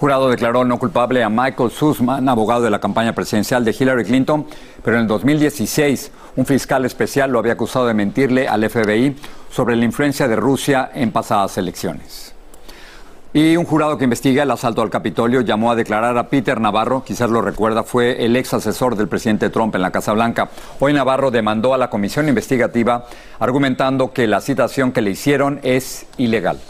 Jurado 0.00 0.30
declaró 0.30 0.64
no 0.64 0.78
culpable 0.78 1.24
a 1.24 1.28
Michael 1.28 1.72
Sussman, 1.72 2.28
abogado 2.28 2.62
de 2.62 2.70
la 2.70 2.78
campaña 2.78 3.14
presidencial 3.14 3.64
de 3.64 3.74
Hillary 3.76 4.04
Clinton, 4.04 4.46
pero 4.84 4.96
en 4.96 5.02
el 5.02 5.08
2016 5.08 6.12
un 6.36 6.46
fiscal 6.46 6.84
especial 6.84 7.32
lo 7.32 7.40
había 7.40 7.54
acusado 7.54 7.88
de 7.88 7.94
mentirle 7.94 8.46
al 8.46 8.68
FBI 8.70 9.16
sobre 9.50 9.74
la 9.74 9.84
influencia 9.84 10.28
de 10.28 10.36
Rusia 10.36 10.90
en 10.94 11.10
pasadas 11.10 11.58
elecciones. 11.58 12.32
Y 13.32 13.56
un 13.56 13.64
jurado 13.64 13.98
que 13.98 14.04
investiga 14.04 14.44
el 14.44 14.50
asalto 14.52 14.82
al 14.82 14.90
Capitolio 14.90 15.40
llamó 15.40 15.72
a 15.72 15.74
declarar 15.74 16.16
a 16.16 16.28
Peter 16.28 16.60
Navarro, 16.60 17.02
quizás 17.04 17.28
lo 17.28 17.42
recuerda, 17.42 17.82
fue 17.82 18.24
el 18.24 18.36
ex 18.36 18.54
asesor 18.54 18.94
del 18.94 19.08
presidente 19.08 19.50
Trump 19.50 19.74
en 19.74 19.82
la 19.82 19.90
Casa 19.90 20.12
Blanca. 20.12 20.48
Hoy 20.78 20.92
Navarro 20.92 21.32
demandó 21.32 21.74
a 21.74 21.78
la 21.78 21.90
comisión 21.90 22.28
investigativa 22.28 23.06
argumentando 23.40 24.12
que 24.12 24.28
la 24.28 24.40
citación 24.40 24.92
que 24.92 25.02
le 25.02 25.10
hicieron 25.10 25.58
es 25.64 26.06
ilegal. 26.18 26.60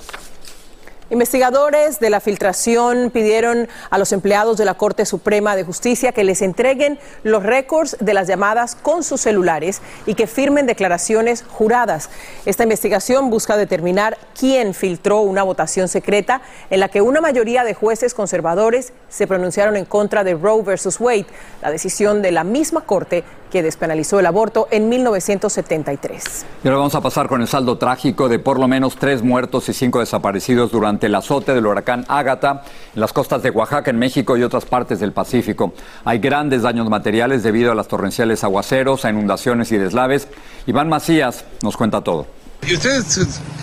Investigadores 1.10 2.00
de 2.00 2.10
la 2.10 2.20
filtración 2.20 3.10
pidieron 3.10 3.66
a 3.88 3.96
los 3.96 4.12
empleados 4.12 4.58
de 4.58 4.66
la 4.66 4.74
Corte 4.74 5.06
Suprema 5.06 5.56
de 5.56 5.64
Justicia 5.64 6.12
que 6.12 6.22
les 6.22 6.42
entreguen 6.42 6.98
los 7.22 7.42
récords 7.42 7.96
de 7.98 8.12
las 8.12 8.28
llamadas 8.28 8.74
con 8.74 9.02
sus 9.02 9.22
celulares 9.22 9.80
y 10.04 10.14
que 10.14 10.26
firmen 10.26 10.66
declaraciones 10.66 11.44
juradas. 11.48 12.10
Esta 12.44 12.64
investigación 12.64 13.30
busca 13.30 13.56
determinar 13.56 14.18
quién 14.38 14.74
filtró 14.74 15.22
una 15.22 15.44
votación 15.44 15.88
secreta 15.88 16.42
en 16.68 16.80
la 16.80 16.90
que 16.90 17.00
una 17.00 17.22
mayoría 17.22 17.64
de 17.64 17.72
jueces 17.72 18.12
conservadores 18.12 18.92
se 19.08 19.26
pronunciaron 19.26 19.78
en 19.78 19.86
contra 19.86 20.24
de 20.24 20.34
Roe 20.34 20.62
versus 20.62 21.00
Wade, 21.00 21.26
la 21.62 21.70
decisión 21.70 22.20
de 22.20 22.32
la 22.32 22.44
misma 22.44 22.82
Corte 22.82 23.24
que 23.50 23.62
despenalizó 23.62 24.20
el 24.20 24.26
aborto 24.26 24.68
en 24.70 24.88
1973. 24.88 26.46
Y 26.62 26.68
ahora 26.68 26.78
vamos 26.78 26.94
a 26.94 27.00
pasar 27.00 27.28
con 27.28 27.40
el 27.40 27.48
saldo 27.48 27.78
trágico 27.78 28.28
de 28.28 28.38
por 28.38 28.58
lo 28.58 28.68
menos 28.68 28.96
tres 28.96 29.22
muertos 29.22 29.68
y 29.68 29.72
cinco 29.72 30.00
desaparecidos 30.00 30.70
durante 30.70 31.06
el 31.06 31.14
azote 31.14 31.54
del 31.54 31.66
huracán 31.66 32.04
Ágata 32.08 32.62
en 32.94 33.00
las 33.00 33.12
costas 33.12 33.42
de 33.42 33.50
Oaxaca, 33.50 33.90
en 33.90 33.98
México 33.98 34.36
y 34.36 34.42
otras 34.42 34.64
partes 34.64 35.00
del 35.00 35.12
Pacífico. 35.12 35.72
Hay 36.04 36.18
grandes 36.18 36.62
daños 36.62 36.88
materiales 36.88 37.42
debido 37.42 37.72
a 37.72 37.74
las 37.74 37.88
torrenciales 37.88 38.44
aguaceros, 38.44 39.04
a 39.04 39.10
inundaciones 39.10 39.72
y 39.72 39.78
deslaves. 39.78 40.28
Iván 40.66 40.88
Macías 40.88 41.44
nos 41.62 41.76
cuenta 41.76 42.02
todo. 42.02 42.26
¿Y 42.66 42.74
usted 42.74 43.02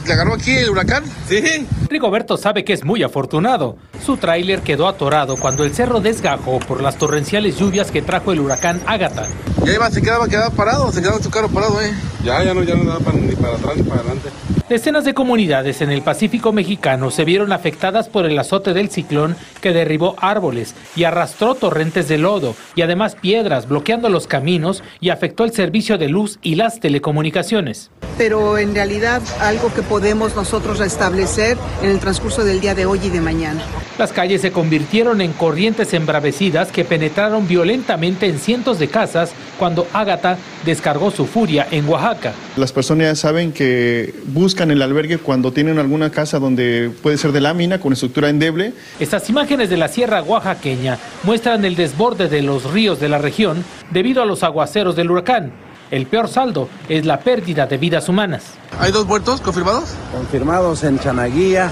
le 0.07 0.13
agarró 0.13 0.33
aquí 0.33 0.55
el 0.55 0.69
huracán? 0.69 1.03
Sí. 1.27 1.67
Rigoberto 1.89 2.37
sabe 2.37 2.63
que 2.63 2.73
es 2.73 2.83
muy 2.83 3.03
afortunado. 3.03 3.77
Su 4.03 4.17
tráiler 4.17 4.61
quedó 4.61 4.87
atorado 4.87 5.37
cuando 5.37 5.63
el 5.63 5.73
cerro 5.73 5.99
desgajó 5.99 6.59
por 6.59 6.81
las 6.81 6.97
torrenciales 6.97 7.57
lluvias 7.57 7.91
que 7.91 8.01
trajo 8.01 8.31
el 8.31 8.39
huracán 8.39 8.81
Ágata. 8.85 9.27
Ya 9.63 9.73
iba, 9.73 9.89
se 9.89 10.01
quedaba, 10.01 10.27
quedaba 10.27 10.49
parado, 10.51 10.91
se 10.91 11.01
quedaba 11.01 11.19
su 11.21 11.29
carro 11.29 11.49
parado, 11.49 11.81
¿eh? 11.81 11.91
Ya, 12.23 12.43
ya 12.43 12.53
no, 12.53 12.63
ya 12.63 12.75
no 12.75 12.85
daba 12.85 13.11
ni 13.13 13.35
para 13.35 13.55
atrás 13.55 13.77
ni 13.77 13.83
para 13.83 14.01
adelante. 14.01 14.29
Decenas 14.67 15.05
de 15.05 15.13
comunidades 15.13 15.81
en 15.81 15.91
el 15.91 16.01
Pacífico 16.01 16.51
mexicano 16.51 17.11
se 17.11 17.23
vieron 17.23 17.53
afectadas 17.53 18.09
por 18.09 18.25
el 18.25 18.37
azote 18.39 18.73
del 18.73 18.89
ciclón 18.89 19.35
que 19.61 19.73
derribó 19.73 20.15
árboles 20.19 20.73
y 20.95 21.03
arrastró 21.03 21.53
torrentes 21.53 22.07
de 22.07 22.17
lodo 22.17 22.55
y 22.75 22.81
además 22.81 23.15
piedras 23.15 23.67
bloqueando 23.67 24.09
los 24.09 24.25
caminos 24.25 24.81
y 24.99 25.09
afectó 25.09 25.43
el 25.43 25.53
servicio 25.53 25.99
de 25.99 26.09
luz 26.09 26.39
y 26.41 26.55
las 26.55 26.79
telecomunicaciones. 26.79 27.91
Pero 28.17 28.57
en 28.57 28.73
realidad 28.73 29.21
algo 29.39 29.71
que 29.71 29.83
podemos 29.83 30.35
nosotros 30.35 30.79
restablecer 30.79 31.57
en 31.83 31.91
el 31.91 31.99
transcurso 31.99 32.43
del 32.43 32.59
día 32.59 32.73
de 32.73 32.87
hoy 32.87 33.01
y 33.03 33.09
de 33.09 33.21
mañana. 33.21 33.61
Las 33.97 34.11
calles 34.11 34.41
se 34.41 34.51
convirtieron 34.51 35.21
en 35.21 35.31
corrientes 35.31 35.93
embravecidas 35.93 36.69
que 36.69 36.83
penetraron 36.83 37.47
violentamente 37.47 38.27
en 38.27 38.39
cientos 38.39 38.77
de 38.77 38.89
casas 38.89 39.31
cuando 39.57 39.87
Ágata 39.93 40.37
descargó 40.65 41.11
su 41.11 41.25
furia 41.25 41.65
en 41.71 41.87
Oaxaca. 41.87 42.33
Las 42.57 42.73
personas 42.73 43.07
ya 43.07 43.15
saben 43.15 43.53
que 43.53 44.13
buscan 44.27 44.69
el 44.71 44.81
albergue 44.81 45.17
cuando 45.17 45.53
tienen 45.53 45.79
alguna 45.79 46.09
casa 46.09 46.39
donde 46.39 46.91
puede 47.01 47.17
ser 47.17 47.31
de 47.31 47.39
lámina 47.39 47.79
con 47.79 47.93
estructura 47.93 48.29
endeble. 48.29 48.73
Estas 48.99 49.29
imágenes 49.29 49.69
de 49.69 49.77
la 49.77 49.87
sierra 49.87 50.21
oaxaqueña 50.21 50.97
muestran 51.23 51.63
el 51.63 51.77
desborde 51.77 52.27
de 52.27 52.41
los 52.41 52.69
ríos 52.71 52.99
de 52.99 53.07
la 53.07 53.17
región 53.17 53.63
debido 53.91 54.21
a 54.21 54.25
los 54.25 54.43
aguaceros 54.43 54.97
del 54.97 55.09
huracán. 55.09 55.53
El 55.89 56.07
peor 56.07 56.27
saldo 56.27 56.67
es 56.89 57.05
la 57.05 57.19
pérdida 57.19 57.65
de 57.67 57.77
vidas 57.77 58.09
humanas. 58.09 58.43
¿Hay 58.79 58.91
dos 58.91 59.05
muertos 59.05 59.39
confirmados? 59.39 59.93
Confirmados 60.11 60.83
en 60.83 60.99
Chanaguía. 60.99 61.71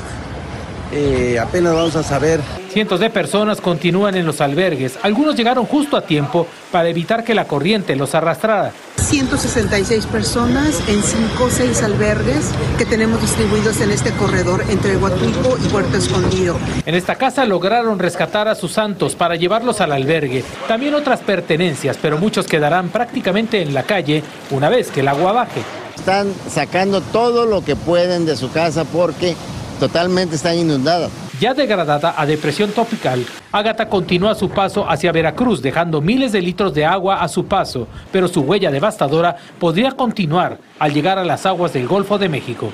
Eh, 0.91 1.39
apenas 1.39 1.73
vamos 1.73 1.95
a 1.95 2.03
saber. 2.03 2.39
Cientos 2.69 2.99
de 2.99 3.09
personas 3.09 3.61
continúan 3.61 4.15
en 4.15 4.25
los 4.25 4.41
albergues. 4.41 4.97
Algunos 5.01 5.35
llegaron 5.35 5.65
justo 5.65 5.95
a 5.95 6.01
tiempo 6.01 6.47
para 6.71 6.89
evitar 6.89 7.23
que 7.23 7.33
la 7.33 7.45
corriente 7.45 7.95
los 7.95 8.15
arrastrara. 8.15 8.71
166 8.97 10.05
personas 10.07 10.81
en 10.87 11.03
5 11.03 11.43
o 11.43 11.49
6 11.49 11.83
albergues 11.83 12.51
que 12.77 12.85
tenemos 12.85 13.21
distribuidos 13.21 13.79
en 13.81 13.91
este 13.91 14.11
corredor 14.11 14.63
entre 14.69 14.97
Huatulco 14.97 15.57
y 15.63 15.67
Puerto 15.67 15.97
Escondido. 15.97 16.57
En 16.85 16.95
esta 16.95 17.15
casa 17.15 17.45
lograron 17.45 17.99
rescatar 17.99 18.47
a 18.47 18.55
sus 18.55 18.71
santos 18.71 19.15
para 19.15 19.35
llevarlos 19.35 19.81
al 19.81 19.91
albergue. 19.91 20.43
También 20.67 20.95
otras 20.95 21.19
pertenencias, 21.19 21.97
pero 22.01 22.17
muchos 22.17 22.47
quedarán 22.47 22.89
prácticamente 22.89 23.61
en 23.61 23.73
la 23.73 23.83
calle 23.83 24.23
una 24.49 24.69
vez 24.69 24.89
que 24.89 25.01
el 25.01 25.07
agua 25.09 25.31
baje. 25.31 25.61
Están 25.95 26.33
sacando 26.49 27.01
todo 27.01 27.45
lo 27.45 27.63
que 27.63 27.75
pueden 27.75 28.25
de 28.25 28.35
su 28.35 28.51
casa 28.51 28.83
porque 28.83 29.35
totalmente 29.79 30.35
están 30.35 30.57
inundadas. 30.57 31.11
Ya 31.39 31.53
degradada 31.53 32.13
a 32.17 32.25
depresión 32.25 32.71
tropical, 32.71 33.25
Ágata 33.51 33.89
continúa 33.89 34.35
su 34.35 34.49
paso 34.49 34.89
hacia 34.89 35.11
Veracruz, 35.11 35.61
dejando 35.61 36.01
miles 36.01 36.31
de 36.31 36.41
litros 36.41 36.73
de 36.73 36.85
agua 36.85 37.21
a 37.21 37.27
su 37.27 37.45
paso, 37.45 37.87
pero 38.11 38.27
su 38.27 38.41
huella 38.41 38.71
devastadora 38.71 39.35
podría 39.59 39.91
continuar 39.91 40.57
al 40.79 40.93
llegar 40.93 41.19
a 41.19 41.23
las 41.23 41.45
aguas 41.45 41.73
del 41.73 41.87
Golfo 41.87 42.17
de 42.17 42.29
México. 42.29 42.71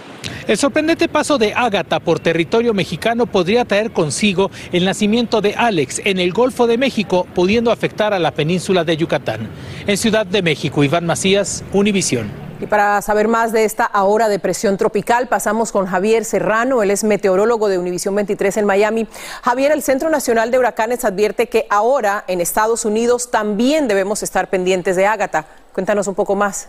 El 0.48 0.58
sorprendente 0.58 1.08
paso 1.08 1.38
de 1.38 1.54
Ágata 1.54 2.00
por 2.00 2.20
territorio 2.20 2.74
mexicano 2.74 3.26
podría 3.26 3.66
traer 3.66 3.92
consigo 3.92 4.52
el 4.72 4.86
nacimiento 4.86 5.42
de 5.42 5.56
Alex 5.56 6.02
en 6.06 6.20
el 6.20 6.32
Golfo 6.32 6.68
de 6.68 6.78
México, 6.78 7.28
pudiendo 7.36 7.72
afectar 7.72 8.14
a 8.14 8.20
la 8.20 8.32
península 8.32 8.84
de 8.84 8.98
Yucatán. 8.98 9.48
En 9.88 9.98
Ciudad 9.98 10.26
de 10.26 10.42
México, 10.42 10.84
Iván 10.84 11.06
Macías, 11.06 11.64
Univisión. 11.74 12.49
Y 12.60 12.68
para 12.68 13.02
saber 13.02 13.30
más 13.30 13.54
de 13.54 13.64
esta 13.64 13.86
ahora 13.86 14.28
depresión 14.28 14.76
tropical, 14.76 15.28
pasamos 15.28 15.72
con 15.72 15.86
Javier 15.86 16.26
Serrano, 16.26 16.84
él 16.84 16.92
es 16.92 17.06
meteorólogo 17.06 17.70
de 17.70 17.78
Univisión 17.78 18.14
23 18.16 18.58
en 18.58 18.66
Miami. 18.66 19.08
Javier, 19.44 19.72
el 19.72 19.82
Centro 19.82 20.10
Nacional 20.10 20.52
de 20.52 20.60
Huracanes 20.60 21.06
advierte 21.06 21.48
que 21.48 21.68
ahora 21.70 22.26
en 22.28 22.42
Estados 22.42 22.84
Unidos 22.84 23.32
también 23.32 23.88
debemos 23.88 24.24
estar 24.24 24.50
pendientes 24.50 24.98
de 24.98 25.06
Ágata. 25.06 25.46
Cuéntanos 25.74 26.08
un 26.08 26.16
poco 26.16 26.36
más. 26.36 26.68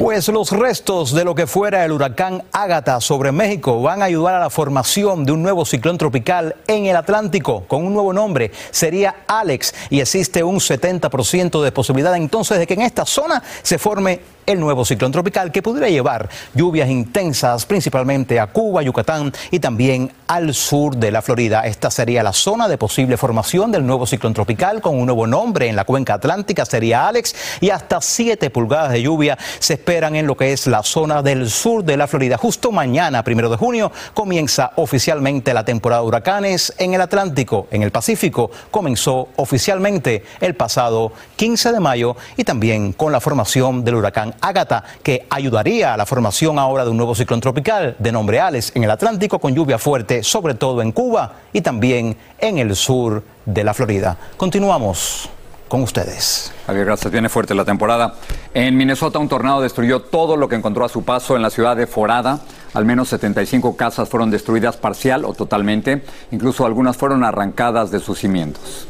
Pues 0.00 0.28
los 0.28 0.50
restos 0.50 1.12
de 1.12 1.26
lo 1.26 1.34
que 1.34 1.46
fuera 1.46 1.84
el 1.84 1.92
huracán 1.92 2.42
Ágata 2.52 3.02
sobre 3.02 3.32
México 3.32 3.82
van 3.82 4.00
a 4.00 4.06
ayudar 4.06 4.34
a 4.34 4.40
la 4.40 4.48
formación 4.48 5.26
de 5.26 5.32
un 5.32 5.42
nuevo 5.42 5.66
ciclón 5.66 5.98
tropical 5.98 6.56
en 6.66 6.86
el 6.86 6.96
Atlántico 6.96 7.64
con 7.68 7.84
un 7.84 7.92
nuevo 7.92 8.14
nombre. 8.14 8.50
Sería 8.70 9.24
Alex 9.26 9.74
y 9.90 10.00
existe 10.00 10.42
un 10.42 10.56
70% 10.56 11.62
de 11.62 11.70
posibilidad 11.70 12.16
entonces 12.16 12.58
de 12.58 12.66
que 12.66 12.72
en 12.72 12.80
esta 12.80 13.04
zona 13.04 13.42
se 13.60 13.76
forme 13.76 14.20
el 14.46 14.60
nuevo 14.60 14.84
ciclón 14.84 15.12
tropical 15.12 15.52
que 15.52 15.62
podría 15.62 15.88
llevar 15.88 16.28
lluvias 16.54 16.88
intensas 16.88 17.66
principalmente 17.66 18.40
a 18.40 18.48
Cuba, 18.48 18.82
Yucatán 18.82 19.32
y 19.50 19.58
también 19.58 20.12
al 20.26 20.54
sur 20.54 20.96
de 20.96 21.10
la 21.10 21.22
Florida. 21.22 21.66
Esta 21.66 21.90
sería 21.90 22.22
la 22.22 22.32
zona 22.32 22.68
de 22.68 22.78
posible 22.78 23.16
formación 23.16 23.72
del 23.72 23.86
nuevo 23.86 24.06
ciclón 24.06 24.34
tropical 24.34 24.80
con 24.80 24.96
un 24.98 25.06
nuevo 25.06 25.26
nombre 25.26 25.68
en 25.68 25.76
la 25.76 25.84
cuenca 25.84 26.14
atlántica, 26.14 26.64
sería 26.64 27.08
Alex, 27.08 27.34
y 27.60 27.70
hasta 27.70 28.00
7 28.00 28.50
pulgadas 28.50 28.92
de 28.92 29.02
lluvia 29.02 29.38
se 29.58 29.74
esperan 29.74 30.16
en 30.16 30.26
lo 30.26 30.36
que 30.36 30.52
es 30.52 30.66
la 30.66 30.82
zona 30.82 31.22
del 31.22 31.50
sur 31.50 31.84
de 31.84 31.96
la 31.96 32.06
Florida. 32.06 32.36
Justo 32.36 32.72
mañana, 32.72 33.24
primero 33.24 33.50
de 33.50 33.56
junio, 33.56 33.92
comienza 34.14 34.72
oficialmente 34.76 35.54
la 35.54 35.64
temporada 35.64 36.02
de 36.02 36.08
huracanes 36.08 36.74
en 36.78 36.94
el 36.94 37.00
Atlántico. 37.00 37.66
En 37.70 37.82
el 37.82 37.90
Pacífico 37.90 38.50
comenzó 38.70 39.28
oficialmente 39.36 40.24
el 40.40 40.54
pasado 40.54 41.12
15 41.36 41.72
de 41.72 41.80
mayo 41.80 42.16
y 42.36 42.44
también 42.44 42.92
con 42.92 43.12
la 43.12 43.20
formación 43.20 43.84
del 43.84 43.96
huracán 43.96 44.29
Ágata, 44.40 44.84
que 45.02 45.26
ayudaría 45.30 45.94
a 45.94 45.96
la 45.96 46.06
formación 46.06 46.58
ahora 46.58 46.84
de 46.84 46.90
un 46.90 46.96
nuevo 46.96 47.14
ciclón 47.14 47.40
tropical 47.40 47.96
de 47.98 48.12
nombre 48.12 48.40
Alex 48.40 48.72
en 48.74 48.84
el 48.84 48.90
Atlántico 48.90 49.38
con 49.38 49.54
lluvia 49.54 49.78
fuerte, 49.78 50.22
sobre 50.22 50.54
todo 50.54 50.82
en 50.82 50.92
Cuba 50.92 51.32
y 51.52 51.60
también 51.60 52.16
en 52.38 52.58
el 52.58 52.74
sur 52.76 53.22
de 53.44 53.64
la 53.64 53.74
Florida. 53.74 54.16
Continuamos 54.36 55.30
con 55.70 55.82
ustedes. 55.82 56.52
Gracias. 56.66 57.12
Viene 57.12 57.28
fuerte 57.28 57.54
la 57.54 57.64
temporada. 57.64 58.14
En 58.52 58.76
Minnesota, 58.76 59.20
un 59.20 59.28
tornado 59.28 59.60
destruyó 59.60 60.02
todo 60.02 60.36
lo 60.36 60.48
que 60.48 60.56
encontró 60.56 60.84
a 60.84 60.88
su 60.88 61.04
paso 61.04 61.36
en 61.36 61.42
la 61.42 61.50
ciudad 61.50 61.76
de 61.76 61.86
Forada. 61.86 62.40
Al 62.74 62.84
menos 62.84 63.08
75 63.08 63.76
casas 63.76 64.08
fueron 64.08 64.32
destruidas 64.32 64.76
parcial 64.76 65.24
o 65.24 65.32
totalmente. 65.32 66.02
Incluso 66.32 66.66
algunas 66.66 66.96
fueron 66.96 67.22
arrancadas 67.22 67.92
de 67.92 68.00
sus 68.00 68.18
cimientos. 68.18 68.88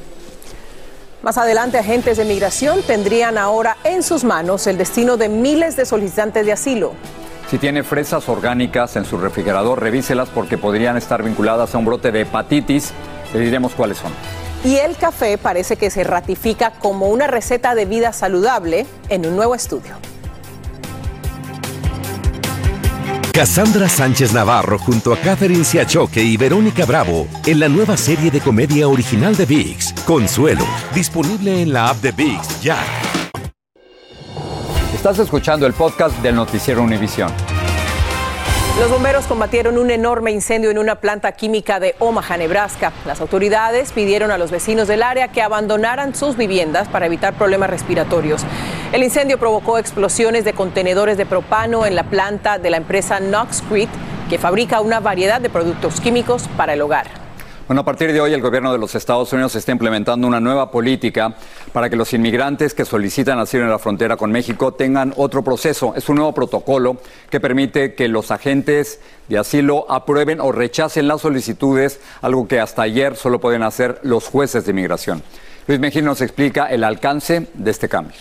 Más 1.23 1.37
adelante, 1.37 1.77
agentes 1.77 2.17
de 2.17 2.25
migración 2.25 2.81
tendrían 2.83 3.37
ahora 3.37 3.77
en 3.85 4.03
sus 4.03 4.25
manos 4.25 4.67
el 4.67 4.79
destino 4.79 5.19
de 5.19 5.29
miles 5.29 5.77
de 5.77 5.85
solicitantes 5.85 6.47
de 6.47 6.53
asilo. 6.53 6.95
Si 7.50 7.59
tiene 7.59 7.83
fresas 7.83 8.27
orgánicas 8.31 8.97
en 8.97 9.05
su 9.05 9.19
refrigerador, 9.19 9.83
revíselas 9.83 10.31
porque 10.31 10.57
podrían 10.57 10.97
estar 10.97 11.23
vinculadas 11.23 11.75
a 11.75 11.79
un 11.79 11.85
brote 11.85 12.11
de 12.11 12.23
hepatitis. 12.23 12.93
Le 13.35 13.41
diremos 13.41 13.73
cuáles 13.75 13.99
son. 13.99 14.12
Y 14.65 14.77
el 14.77 14.97
café 14.97 15.37
parece 15.37 15.77
que 15.77 15.91
se 15.91 16.05
ratifica 16.05 16.71
como 16.79 17.09
una 17.09 17.27
receta 17.27 17.75
de 17.75 17.85
vida 17.85 18.15
saludable 18.15 18.87
en 19.11 19.27
un 19.27 19.37
nuevo 19.37 19.55
estudio. 19.55 19.97
Cassandra 23.33 23.89
Sánchez 23.89 24.33
Navarro 24.33 24.79
junto 24.79 25.13
a 25.13 25.17
Catherine 25.17 25.65
Siachoque 25.65 26.21
y 26.21 26.37
Verónica 26.37 26.85
Bravo 26.85 27.29
en 27.47 27.61
la 27.61 27.69
nueva 27.69 27.97
serie 27.97 28.31
de 28.31 28.41
comedia 28.41 28.89
original 28.89 29.37
de 29.37 29.47
VIX, 29.47 29.93
Consuelo, 30.05 30.65
disponible 30.95 31.63
en 31.63 31.73
la 31.73 31.91
app 31.91 31.99
de 31.99 32.11
VIX 32.13 32.61
ya. 32.61 32.79
Estás 34.93 35.19
escuchando 35.21 35.67
el 35.67 35.73
podcast 35.75 36.17
del 36.19 36.35
noticiero 36.35 36.83
Univisión. 36.83 37.33
Los 38.79 38.91
bomberos 38.91 39.27
combatieron 39.27 39.79
un 39.79 39.91
enorme 39.91 40.31
incendio 40.31 40.71
en 40.71 40.79
una 40.79 40.97
planta 40.97 41.33
química 41.33 41.79
de 41.81 41.95
Omaha, 41.99 42.37
Nebraska. 42.37 42.93
Las 43.05 43.21
autoridades 43.21 43.93
pidieron 43.93 44.31
a 44.31 44.39
los 44.39 44.51
vecinos 44.51 44.89
del 44.89 45.03
área 45.03 45.29
que 45.29 45.43
abandonaran 45.43 46.15
sus 46.15 46.37
viviendas 46.37 46.89
para 46.89 47.07
evitar 47.07 47.35
problemas 47.35 47.71
respiratorios. 47.71 48.45
El 48.93 49.05
incendio 49.05 49.39
provocó 49.39 49.79
explosiones 49.79 50.45
de 50.45 50.53
contenedores 50.53 51.17
de 51.17 51.25
propano 51.25 51.87
en 51.87 51.95
la 51.95 52.11
planta 52.11 52.59
de 52.59 52.71
la 52.71 52.77
empresa 52.77 53.21
Knoxcrete, 53.21 53.93
que 54.29 54.37
fabrica 54.37 54.81
una 54.81 54.99
variedad 54.99 55.41
de 55.41 55.49
productos 55.49 56.01
químicos 56.01 56.49
para 56.57 56.73
el 56.73 56.83
hogar. 56.83 57.07
Bueno, 57.69 57.83
a 57.83 57.85
partir 57.85 58.13
de 58.13 58.21
hoy 58.21 58.35
el 58.35 58.41
gobierno 58.41 58.73
de 58.73 58.79
los 58.79 58.97
Estados 58.97 59.33
Unidos 59.33 59.55
está 59.55 59.71
implementando 59.71 60.27
una 60.27 60.41
nueva 60.41 60.73
política 60.73 61.37
para 61.73 61.89
que 61.89 61.95
los 61.95 62.13
inmigrantes 62.15 62.75
que 62.75 62.85
solicitan 62.85 63.39
asilo 63.39 63.63
en 63.63 63.71
la 63.71 63.79
frontera 63.79 64.17
con 64.17 64.33
México 64.33 64.75
tengan 64.75 65.15
otro 65.17 65.45
proceso. 65.45 65.95
Es 65.95 66.09
un 66.09 66.17
nuevo 66.17 66.35
protocolo 66.35 66.97
que 67.31 67.39
permite 67.39 67.95
que 67.95 68.09
los 68.09 68.33
agentes 68.33 68.99
de 69.29 69.39
asilo 69.39 69.87
aprueben 69.89 70.41
o 70.41 70.51
rechacen 70.51 71.07
las 71.07 71.21
solicitudes, 71.21 72.01
algo 72.23 72.49
que 72.49 72.59
hasta 72.59 72.83
ayer 72.83 73.15
solo 73.15 73.41
pueden 73.41 73.63
hacer 73.63 74.01
los 74.03 74.27
jueces 74.27 74.65
de 74.65 74.73
inmigración. 74.73 75.23
Luis 75.69 75.79
Mejía 75.79 76.03
nos 76.03 76.23
explica 76.23 76.67
el 76.67 76.83
alcance 76.83 77.47
de 77.55 77.71
este 77.71 77.89
cambio. 77.89 78.17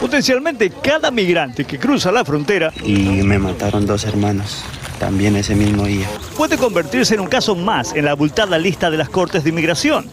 Potencialmente 0.00 0.70
cada 0.70 1.10
migrante 1.10 1.64
que 1.64 1.78
cruza 1.78 2.12
la 2.12 2.24
frontera 2.24 2.72
y 2.84 3.22
me 3.22 3.38
mataron 3.38 3.86
dos 3.86 4.04
hermanos 4.04 4.62
también 4.98 5.36
ese 5.36 5.54
mismo 5.54 5.84
día. 5.84 6.06
Puede 6.36 6.58
convertirse 6.58 7.14
en 7.14 7.20
un 7.20 7.28
caso 7.28 7.54
más 7.54 7.94
en 7.94 8.04
la 8.04 8.12
abultada 8.12 8.58
lista 8.58 8.90
de 8.90 8.98
las 8.98 9.08
Cortes 9.08 9.44
de 9.44 9.50
Inmigración. 9.50 10.06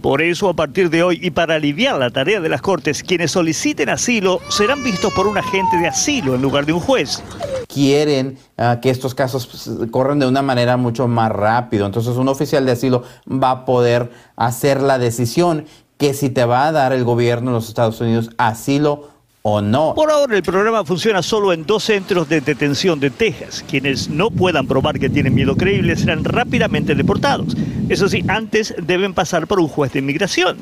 Por 0.00 0.22
eso, 0.22 0.48
a 0.48 0.54
partir 0.54 0.88
de 0.88 1.02
hoy 1.02 1.18
y 1.22 1.30
para 1.30 1.56
aliviar 1.56 1.98
la 1.98 2.10
tarea 2.10 2.40
de 2.40 2.48
las 2.48 2.62
Cortes, 2.62 3.02
quienes 3.02 3.32
soliciten 3.32 3.88
asilo 3.88 4.40
serán 4.48 4.84
vistos 4.84 5.12
por 5.14 5.26
un 5.26 5.36
agente 5.36 5.76
de 5.78 5.88
asilo 5.88 6.34
en 6.34 6.42
lugar 6.42 6.64
de 6.64 6.72
un 6.72 6.80
juez. 6.80 7.22
Quieren 7.66 8.38
uh, 8.56 8.80
que 8.80 8.90
estos 8.90 9.14
casos 9.14 9.46
pues, 9.46 9.90
corran 9.90 10.18
de 10.18 10.26
una 10.26 10.42
manera 10.42 10.76
mucho 10.76 11.08
más 11.08 11.32
rápido. 11.32 11.86
Entonces, 11.86 12.16
un 12.16 12.28
oficial 12.28 12.64
de 12.64 12.72
asilo 12.72 13.02
va 13.28 13.50
a 13.50 13.64
poder 13.64 14.10
hacer 14.36 14.80
la 14.80 14.98
decisión 14.98 15.64
que 15.98 16.14
si 16.14 16.28
te 16.28 16.44
va 16.44 16.68
a 16.68 16.72
dar 16.72 16.92
el 16.92 17.04
gobierno 17.04 17.50
de 17.50 17.56
los 17.56 17.68
Estados 17.68 18.00
Unidos 18.00 18.30
asilo 18.38 19.15
o 19.48 19.62
no. 19.62 19.94
Por 19.94 20.10
ahora 20.10 20.34
el 20.34 20.42
programa 20.42 20.84
funciona 20.84 21.22
solo 21.22 21.52
en 21.52 21.64
dos 21.64 21.84
centros 21.84 22.28
de 22.28 22.40
detención 22.40 22.98
de 22.98 23.10
Texas. 23.10 23.64
Quienes 23.70 24.08
no 24.08 24.28
puedan 24.28 24.66
probar 24.66 24.98
que 24.98 25.08
tienen 25.08 25.36
miedo 25.36 25.56
creíble 25.56 25.94
serán 25.94 26.24
rápidamente 26.24 26.96
deportados. 26.96 27.56
Eso 27.88 28.08
sí, 28.08 28.24
antes 28.26 28.74
deben 28.82 29.14
pasar 29.14 29.46
por 29.46 29.60
un 29.60 29.68
juez 29.68 29.92
de 29.92 30.00
inmigración. 30.00 30.56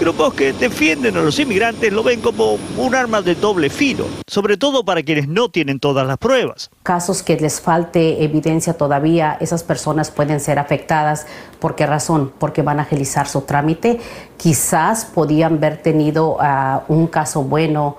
Grupos 0.00 0.34
que 0.34 0.52
defienden 0.52 1.16
a 1.16 1.22
los 1.22 1.38
inmigrantes 1.38 1.92
lo 1.92 2.02
ven 2.02 2.20
como 2.20 2.58
un 2.76 2.94
arma 2.96 3.22
de 3.22 3.36
doble 3.36 3.70
filo, 3.70 4.06
sobre 4.26 4.56
todo 4.56 4.84
para 4.84 5.04
quienes 5.04 5.28
no 5.28 5.48
tienen 5.48 5.78
todas 5.78 6.04
las 6.04 6.18
pruebas. 6.18 6.72
Casos 6.82 7.22
que 7.22 7.36
les 7.36 7.60
falte 7.60 8.24
evidencia 8.24 8.74
todavía, 8.74 9.38
esas 9.40 9.62
personas 9.62 10.10
pueden 10.10 10.40
ser 10.40 10.58
afectadas. 10.58 11.28
¿Por 11.60 11.76
qué 11.76 11.86
razón? 11.86 12.32
Porque 12.40 12.62
van 12.62 12.80
a 12.80 12.82
agilizar 12.82 13.28
su 13.28 13.42
trámite. 13.42 14.00
Quizás 14.36 15.04
podían 15.04 15.58
haber 15.58 15.80
tenido 15.80 16.38
uh, 16.38 16.80
un 16.88 17.06
caso 17.06 17.44
bueno 17.44 17.96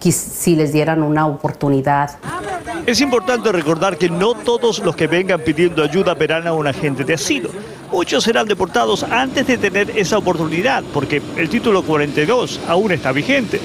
si 0.00 0.56
les 0.56 0.72
dieran 0.72 1.02
una 1.02 1.26
oportunidad. 1.26 2.18
Es 2.86 3.00
importante 3.00 3.52
recordar 3.52 3.98
que 3.98 4.08
no 4.08 4.34
todos 4.34 4.78
los 4.80 4.96
que 4.96 5.06
vengan 5.06 5.40
pidiendo 5.40 5.82
ayuda 5.82 6.14
verán 6.14 6.46
a 6.46 6.52
un 6.52 6.66
agente 6.66 7.04
de 7.04 7.14
asilo. 7.14 7.50
Muchos 7.92 8.24
serán 8.24 8.46
deportados 8.46 9.02
antes 9.02 9.46
de 9.46 9.58
tener 9.58 9.90
esa 9.98 10.18
oportunidad, 10.18 10.82
porque 10.94 11.20
el 11.36 11.48
título 11.48 11.82
42 11.82 12.60
aún 12.68 12.92
está 12.92 13.12
vigente. 13.12 13.60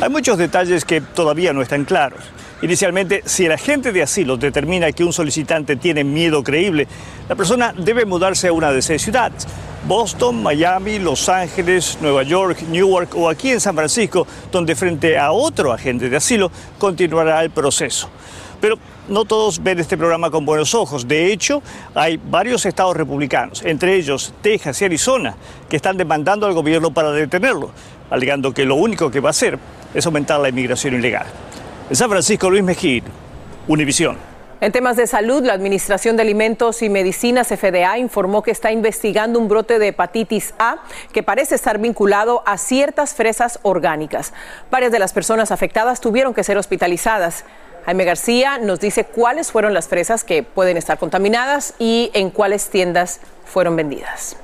Hay 0.00 0.08
muchos 0.08 0.36
detalles 0.36 0.84
que 0.84 1.00
todavía 1.00 1.52
no 1.52 1.62
están 1.62 1.84
claros. 1.84 2.20
Inicialmente, 2.60 3.22
si 3.24 3.46
el 3.46 3.52
agente 3.52 3.92
de 3.92 4.02
asilo 4.02 4.36
determina 4.36 4.92
que 4.92 5.04
un 5.04 5.12
solicitante 5.12 5.76
tiene 5.76 6.04
miedo 6.04 6.44
creíble, 6.44 6.86
la 7.28 7.34
persona 7.34 7.74
debe 7.76 8.04
mudarse 8.04 8.48
a 8.48 8.52
una 8.52 8.72
de 8.72 8.82
seis 8.82 9.02
ciudades. 9.02 9.46
Boston, 9.86 10.42
Miami, 10.42 10.98
Los 10.98 11.28
Ángeles, 11.28 11.98
Nueva 12.00 12.22
York, 12.22 12.62
Newark 12.62 13.16
o 13.16 13.28
aquí 13.28 13.50
en 13.50 13.60
San 13.60 13.74
Francisco, 13.74 14.26
donde 14.50 14.76
frente 14.76 15.18
a 15.18 15.32
otro 15.32 15.72
agente 15.72 16.08
de 16.08 16.16
asilo 16.16 16.50
continuará 16.78 17.42
el 17.42 17.50
proceso. 17.50 18.08
Pero 18.60 18.78
no 19.08 19.24
todos 19.24 19.60
ven 19.60 19.80
este 19.80 19.98
programa 19.98 20.30
con 20.30 20.46
buenos 20.46 20.72
ojos. 20.74 21.08
De 21.08 21.32
hecho, 21.32 21.62
hay 21.94 22.16
varios 22.16 22.64
estados 22.64 22.96
republicanos, 22.96 23.62
entre 23.64 23.96
ellos 23.96 24.32
Texas 24.40 24.80
y 24.80 24.84
Arizona, 24.84 25.34
que 25.68 25.76
están 25.76 25.96
demandando 25.96 26.46
al 26.46 26.52
gobierno 26.52 26.94
para 26.94 27.10
detenerlo, 27.10 27.72
alegando 28.08 28.54
que 28.54 28.64
lo 28.64 28.76
único 28.76 29.10
que 29.10 29.18
va 29.18 29.30
a 29.30 29.30
hacer 29.30 29.58
es 29.92 30.06
aumentar 30.06 30.38
la 30.38 30.48
inmigración 30.48 30.94
ilegal. 30.94 31.26
En 31.90 31.96
San 31.96 32.08
Francisco, 32.08 32.48
Luis 32.48 32.62
Mejid, 32.62 33.02
Univisión. 33.66 34.31
En 34.62 34.70
temas 34.70 34.96
de 34.96 35.08
salud, 35.08 35.42
la 35.42 35.54
Administración 35.54 36.14
de 36.14 36.22
Alimentos 36.22 36.82
y 36.82 36.88
Medicinas 36.88 37.48
FDA 37.48 37.98
informó 37.98 38.44
que 38.44 38.52
está 38.52 38.70
investigando 38.70 39.40
un 39.40 39.48
brote 39.48 39.80
de 39.80 39.88
hepatitis 39.88 40.54
A 40.60 40.84
que 41.12 41.24
parece 41.24 41.56
estar 41.56 41.80
vinculado 41.80 42.44
a 42.46 42.56
ciertas 42.58 43.12
fresas 43.14 43.58
orgánicas. 43.62 44.32
Varias 44.70 44.92
de 44.92 45.00
las 45.00 45.12
personas 45.12 45.50
afectadas 45.50 46.00
tuvieron 46.00 46.32
que 46.32 46.44
ser 46.44 46.58
hospitalizadas. 46.58 47.44
Jaime 47.86 48.04
García 48.04 48.58
nos 48.58 48.78
dice 48.78 49.02
cuáles 49.02 49.50
fueron 49.50 49.74
las 49.74 49.88
fresas 49.88 50.22
que 50.22 50.44
pueden 50.44 50.76
estar 50.76 50.96
contaminadas 50.96 51.74
y 51.80 52.12
en 52.14 52.30
cuáles 52.30 52.70
tiendas 52.70 53.18
fueron 53.44 53.74
vendidas. 53.74 54.36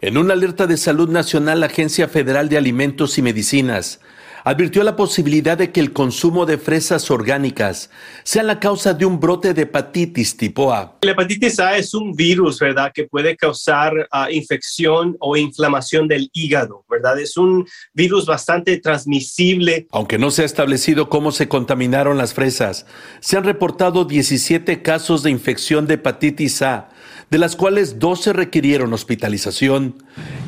En 0.00 0.16
una 0.16 0.34
alerta 0.34 0.68
de 0.68 0.76
salud 0.76 1.08
nacional, 1.08 1.58
la 1.58 1.66
Agencia 1.66 2.06
Federal 2.06 2.48
de 2.48 2.56
Alimentos 2.56 3.18
y 3.18 3.22
Medicinas 3.22 3.98
advirtió 4.44 4.82
la 4.82 4.96
posibilidad 4.96 5.58
de 5.58 5.72
que 5.72 5.80
el 5.80 5.92
consumo 5.92 6.46
de 6.46 6.58
fresas 6.58 7.10
orgánicas 7.10 7.90
sea 8.22 8.42
la 8.42 8.60
causa 8.60 8.94
de 8.94 9.04
un 9.04 9.20
brote 9.20 9.54
de 9.54 9.62
hepatitis 9.62 10.36
tipo 10.36 10.72
A. 10.72 10.96
La 11.02 11.12
hepatitis 11.12 11.60
A 11.60 11.76
es 11.76 11.94
un 11.94 12.12
virus, 12.12 12.58
¿verdad?, 12.58 12.92
que 12.94 13.04
puede 13.04 13.36
causar 13.36 13.92
uh, 13.94 14.30
infección 14.30 15.16
o 15.20 15.36
inflamación 15.36 16.08
del 16.08 16.30
hígado, 16.32 16.84
¿verdad? 16.88 17.18
Es 17.18 17.36
un 17.36 17.66
virus 17.92 18.26
bastante 18.26 18.78
transmisible. 18.78 19.86
Aunque 19.90 20.18
no 20.18 20.30
se 20.30 20.42
ha 20.42 20.46
establecido 20.46 21.08
cómo 21.08 21.32
se 21.32 21.48
contaminaron 21.48 22.18
las 22.18 22.34
fresas, 22.34 22.86
se 23.20 23.36
han 23.36 23.44
reportado 23.44 24.04
17 24.04 24.82
casos 24.82 25.22
de 25.22 25.30
infección 25.30 25.86
de 25.86 25.94
hepatitis 25.94 26.62
A 26.62 26.88
de 27.30 27.38
las 27.38 27.54
cuales 27.54 28.00
12 28.00 28.32
requirieron 28.32 28.92
hospitalización. 28.92 29.94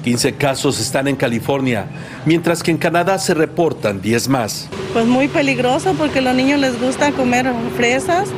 15 0.03 0.35
casos 0.35 0.81
están 0.81 1.07
en 1.07 1.15
California, 1.15 1.87
mientras 2.27 2.65
que 2.65 2.73
en 2.73 2.79
Canadá 2.79 3.19
se 3.19 3.35
reportan 3.35 4.03
10 4.03 4.29
más. 4.29 4.69
Pues 4.93 5.07
muy 5.07 5.29
peligroso 5.29 5.95
porque 5.95 6.19
a 6.19 6.23
los 6.23 6.35
niños 6.35 6.59
les 6.59 6.81
gusta 6.81 7.13
comer 7.13 7.53
fresas 7.77 8.29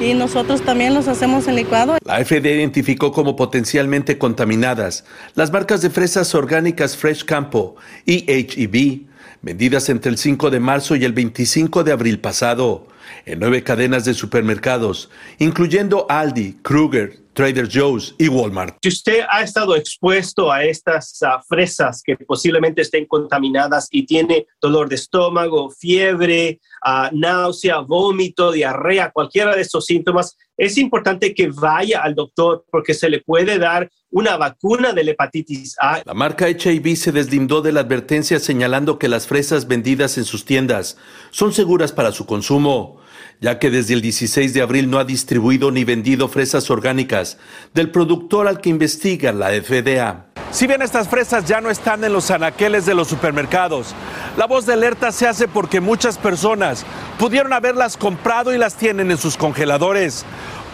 y 0.00 0.12
nosotros 0.14 0.62
también 0.62 0.92
los 0.92 1.06
hacemos 1.06 1.46
en 1.46 1.54
licuado. 1.54 1.98
La 2.04 2.24
FDA 2.24 2.50
identificó 2.50 3.12
como 3.12 3.36
potencialmente 3.36 4.18
contaminadas 4.18 5.04
las 5.36 5.52
marcas 5.52 5.80
de 5.80 5.90
fresas 5.90 6.34
orgánicas 6.34 6.96
Fresh 6.96 7.24
Campo 7.24 7.76
y 8.04 8.24
HEB, 8.28 9.02
vendidas 9.40 9.88
entre 9.88 10.10
el 10.10 10.18
5 10.18 10.50
de 10.50 10.58
marzo 10.58 10.96
y 10.96 11.04
el 11.04 11.12
25 11.12 11.84
de 11.84 11.92
abril 11.92 12.18
pasado 12.18 12.88
en 13.24 13.38
nueve 13.38 13.62
cadenas 13.62 14.04
de 14.04 14.14
supermercados, 14.14 15.10
incluyendo 15.38 16.06
Aldi, 16.08 16.56
Kruger, 16.62 17.23
Trader 17.34 17.68
Joe's 17.68 18.14
y 18.18 18.28
Walmart. 18.28 18.78
Si 18.82 18.88
usted 18.88 19.20
ha 19.28 19.42
estado 19.42 19.76
expuesto 19.76 20.50
a 20.50 20.64
estas 20.64 21.20
uh, 21.22 21.42
fresas 21.46 22.02
que 22.02 22.16
posiblemente 22.16 22.82
estén 22.82 23.06
contaminadas 23.06 23.88
y 23.90 24.06
tiene 24.06 24.46
dolor 24.60 24.88
de 24.88 24.94
estómago, 24.94 25.70
fiebre, 25.70 26.60
uh, 26.86 27.14
náusea, 27.14 27.78
vómito, 27.80 28.52
diarrea, 28.52 29.10
cualquiera 29.10 29.54
de 29.54 29.62
estos 29.62 29.84
síntomas, 29.84 30.36
es 30.56 30.78
importante 30.78 31.34
que 31.34 31.48
vaya 31.48 32.00
al 32.02 32.14
doctor 32.14 32.64
porque 32.70 32.94
se 32.94 33.10
le 33.10 33.20
puede 33.20 33.58
dar 33.58 33.90
una 34.10 34.36
vacuna 34.36 34.92
de 34.92 35.02
la 35.02 35.10
hepatitis 35.10 35.74
A. 35.80 36.02
La 36.04 36.14
marca 36.14 36.48
HIV 36.48 36.96
se 36.96 37.10
deslindó 37.10 37.60
de 37.62 37.72
la 37.72 37.80
advertencia 37.80 38.38
señalando 38.38 38.98
que 38.98 39.08
las 39.08 39.26
fresas 39.26 39.66
vendidas 39.66 40.16
en 40.18 40.24
sus 40.24 40.44
tiendas 40.44 40.96
son 41.30 41.52
seguras 41.52 41.90
para 41.90 42.12
su 42.12 42.24
consumo 42.24 43.00
ya 43.40 43.58
que 43.58 43.70
desde 43.70 43.94
el 43.94 44.00
16 44.00 44.54
de 44.54 44.62
abril 44.62 44.90
no 44.90 44.98
ha 44.98 45.04
distribuido 45.04 45.70
ni 45.70 45.84
vendido 45.84 46.28
fresas 46.28 46.70
orgánicas 46.70 47.38
del 47.74 47.90
productor 47.90 48.48
al 48.48 48.60
que 48.60 48.70
investiga 48.70 49.32
la 49.32 49.50
FDA. 49.50 50.26
Si 50.50 50.68
bien 50.68 50.82
estas 50.82 51.08
fresas 51.08 51.46
ya 51.46 51.60
no 51.60 51.68
están 51.68 52.04
en 52.04 52.12
los 52.12 52.30
anaqueles 52.30 52.86
de 52.86 52.94
los 52.94 53.08
supermercados, 53.08 53.92
la 54.36 54.46
voz 54.46 54.66
de 54.66 54.74
alerta 54.74 55.10
se 55.10 55.26
hace 55.26 55.48
porque 55.48 55.80
muchas 55.80 56.16
personas 56.16 56.86
pudieron 57.18 57.52
haberlas 57.52 57.96
comprado 57.96 58.54
y 58.54 58.58
las 58.58 58.76
tienen 58.76 59.10
en 59.10 59.18
sus 59.18 59.36
congeladores, 59.36 60.24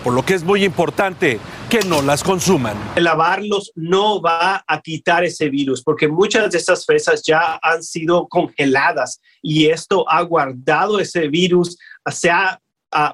por 0.04 0.12
lo 0.12 0.22
que 0.22 0.34
es 0.34 0.44
muy 0.44 0.64
importante 0.64 1.40
que 1.70 1.80
no 1.80 2.02
las 2.02 2.22
consuman. 2.22 2.76
Lavarlos 2.96 3.72
no 3.74 4.20
va 4.20 4.64
a 4.66 4.80
quitar 4.82 5.24
ese 5.24 5.48
virus 5.48 5.82
porque 5.82 6.08
muchas 6.08 6.50
de 6.50 6.58
estas 6.58 6.84
fresas 6.84 7.22
ya 7.24 7.58
han 7.62 7.82
sido 7.82 8.28
congeladas 8.28 9.20
y 9.40 9.68
esto 9.68 10.04
ha 10.10 10.20
guardado 10.22 11.00
ese 11.00 11.28
virus, 11.28 11.78
se 12.08 12.30
ha 12.30 12.60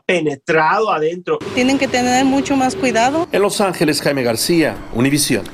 penetrado 0.07 0.91
adentro. 0.91 1.39
Tienen 1.55 1.79
que 1.79 1.89
tener 1.89 2.25
mucho 2.25 2.57
más 2.57 2.75
cuidado. 2.75 3.29
En 3.33 3.43
Los 3.43 3.61
Ángeles, 3.61 4.01
Jaime 4.01 4.23
García, 4.23 4.77
Univisión. 4.95 5.45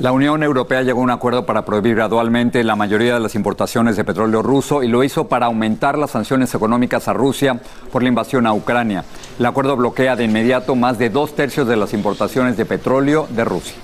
La 0.00 0.10
Unión 0.10 0.42
Europea 0.42 0.82
llegó 0.82 1.00
a 1.00 1.04
un 1.04 1.10
acuerdo 1.10 1.46
para 1.46 1.64
prohibir 1.64 1.94
gradualmente 1.94 2.64
la 2.64 2.74
mayoría 2.74 3.14
de 3.14 3.20
las 3.20 3.36
importaciones 3.36 3.96
de 3.96 4.04
petróleo 4.04 4.42
ruso 4.42 4.82
y 4.82 4.88
lo 4.88 5.04
hizo 5.04 5.28
para 5.28 5.46
aumentar 5.46 5.96
las 5.98 6.10
sanciones 6.10 6.52
económicas 6.52 7.06
a 7.06 7.12
Rusia 7.12 7.60
por 7.92 8.02
la 8.02 8.08
invasión 8.08 8.44
a 8.48 8.52
Ucrania. 8.52 9.04
El 9.38 9.46
acuerdo 9.46 9.76
bloquea 9.76 10.16
de 10.16 10.24
inmediato 10.24 10.74
más 10.74 10.98
de 10.98 11.10
dos 11.10 11.36
tercios 11.36 11.68
de 11.68 11.76
las 11.76 11.92
importaciones 11.92 12.56
de 12.56 12.66
petróleo 12.66 13.28
de 13.30 13.44
Rusia. 13.44 13.76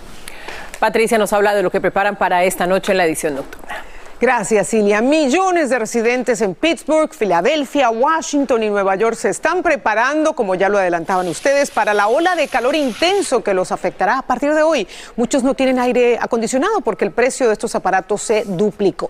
Patricia 0.80 1.16
nos 1.16 1.32
habla 1.32 1.54
de 1.54 1.62
lo 1.62 1.70
que 1.70 1.80
preparan 1.80 2.16
para 2.16 2.42
esta 2.42 2.66
noche 2.66 2.90
en 2.90 2.98
la 2.98 3.04
edición 3.06 3.36
nocturna. 3.36 3.84
Gracias, 4.20 4.68
Cilia. 4.68 5.00
Millones 5.00 5.70
de 5.70 5.78
residentes 5.78 6.42
en 6.42 6.54
Pittsburgh, 6.54 7.10
Filadelfia, 7.10 7.88
Washington 7.88 8.62
y 8.62 8.68
Nueva 8.68 8.94
York 8.94 9.16
se 9.16 9.30
están 9.30 9.62
preparando, 9.62 10.34
como 10.34 10.54
ya 10.54 10.68
lo 10.68 10.76
adelantaban 10.76 11.26
ustedes, 11.26 11.70
para 11.70 11.94
la 11.94 12.06
ola 12.08 12.36
de 12.36 12.46
calor 12.46 12.74
intenso 12.74 13.42
que 13.42 13.54
los 13.54 13.72
afectará 13.72 14.18
a 14.18 14.22
partir 14.22 14.52
de 14.52 14.62
hoy. 14.62 14.86
Muchos 15.16 15.42
no 15.42 15.54
tienen 15.54 15.78
aire 15.78 16.18
acondicionado 16.20 16.82
porque 16.82 17.06
el 17.06 17.12
precio 17.12 17.46
de 17.46 17.54
estos 17.54 17.74
aparatos 17.74 18.20
se 18.20 18.44
duplicó. 18.44 19.08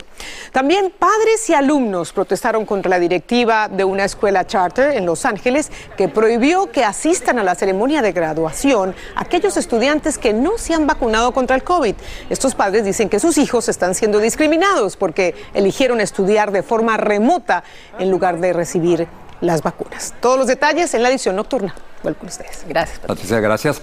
También 0.52 0.92
padres 0.96 1.50
y 1.50 1.54
alumnos 1.54 2.12
protestaron 2.12 2.64
contra 2.64 2.90
la 2.90 3.00
directiva 3.00 3.66
de 3.66 3.82
una 3.82 4.04
escuela 4.04 4.46
charter 4.46 4.96
en 4.96 5.06
Los 5.06 5.24
Ángeles 5.24 5.72
que 5.96 6.06
prohibió 6.06 6.70
que 6.70 6.84
asistan 6.84 7.40
a 7.40 7.42
la 7.42 7.56
ceremonia 7.56 8.00
de 8.00 8.12
graduación 8.12 8.94
aquellos 9.16 9.56
estudiantes 9.56 10.18
que 10.18 10.32
no 10.32 10.56
se 10.56 10.72
han 10.72 10.86
vacunado 10.86 11.32
contra 11.32 11.56
el 11.56 11.64
COVID. 11.64 11.96
Estos 12.28 12.54
padres 12.54 12.84
dicen 12.84 13.08
que 13.08 13.18
sus 13.18 13.38
hijos 13.38 13.68
están 13.68 13.96
siendo 13.96 14.20
discriminados 14.20 14.99
porque 15.00 15.34
eligieron 15.54 16.00
estudiar 16.00 16.52
de 16.52 16.62
forma 16.62 16.96
remota 16.96 17.64
en 17.98 18.12
lugar 18.12 18.38
de 18.38 18.52
recibir 18.52 19.08
las 19.40 19.62
vacunas. 19.62 20.14
Todos 20.20 20.38
los 20.38 20.46
detalles 20.46 20.94
en 20.94 21.02
la 21.02 21.08
edición 21.08 21.34
nocturna. 21.34 21.74
Vuelvo 22.04 22.20
con 22.20 22.28
ustedes. 22.28 22.64
Gracias. 22.68 23.00
Patricia, 23.00 23.40
gracias. 23.40 23.82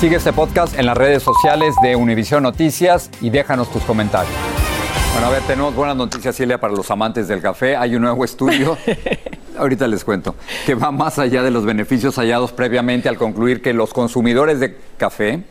Sigue 0.00 0.16
este 0.16 0.32
podcast 0.32 0.78
en 0.78 0.86
las 0.86 0.96
redes 0.96 1.22
sociales 1.22 1.74
de 1.82 1.96
Univision 1.96 2.42
Noticias 2.42 3.10
y 3.20 3.30
déjanos 3.30 3.70
tus 3.72 3.82
comentarios. 3.84 4.34
Bueno, 5.12 5.26
a 5.26 5.30
ver, 5.30 5.42
tenemos 5.42 5.74
buenas 5.74 5.96
noticias, 5.96 6.36
Silvia, 6.36 6.58
para 6.58 6.74
los 6.74 6.90
amantes 6.90 7.26
del 7.26 7.40
café. 7.40 7.76
Hay 7.76 7.96
un 7.96 8.02
nuevo 8.02 8.24
estudio, 8.24 8.78
ahorita 9.58 9.88
les 9.88 10.04
cuento, 10.04 10.36
que 10.66 10.74
va 10.76 10.92
más 10.92 11.18
allá 11.18 11.42
de 11.42 11.50
los 11.50 11.64
beneficios 11.64 12.16
hallados 12.16 12.52
previamente 12.52 13.08
al 13.08 13.16
concluir 13.16 13.60
que 13.60 13.72
los 13.72 13.92
consumidores 13.92 14.60
de 14.60 14.76
café 14.96 15.42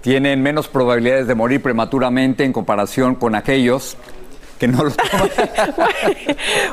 tienen 0.00 0.42
menos 0.42 0.68
probabilidades 0.68 1.26
de 1.26 1.34
morir 1.34 1.62
prematuramente 1.62 2.44
en 2.44 2.52
comparación 2.52 3.14
con 3.14 3.34
aquellos 3.34 3.96
que 4.58 4.66
no 4.68 4.82
lo 4.84 4.90
toman. 4.92 5.30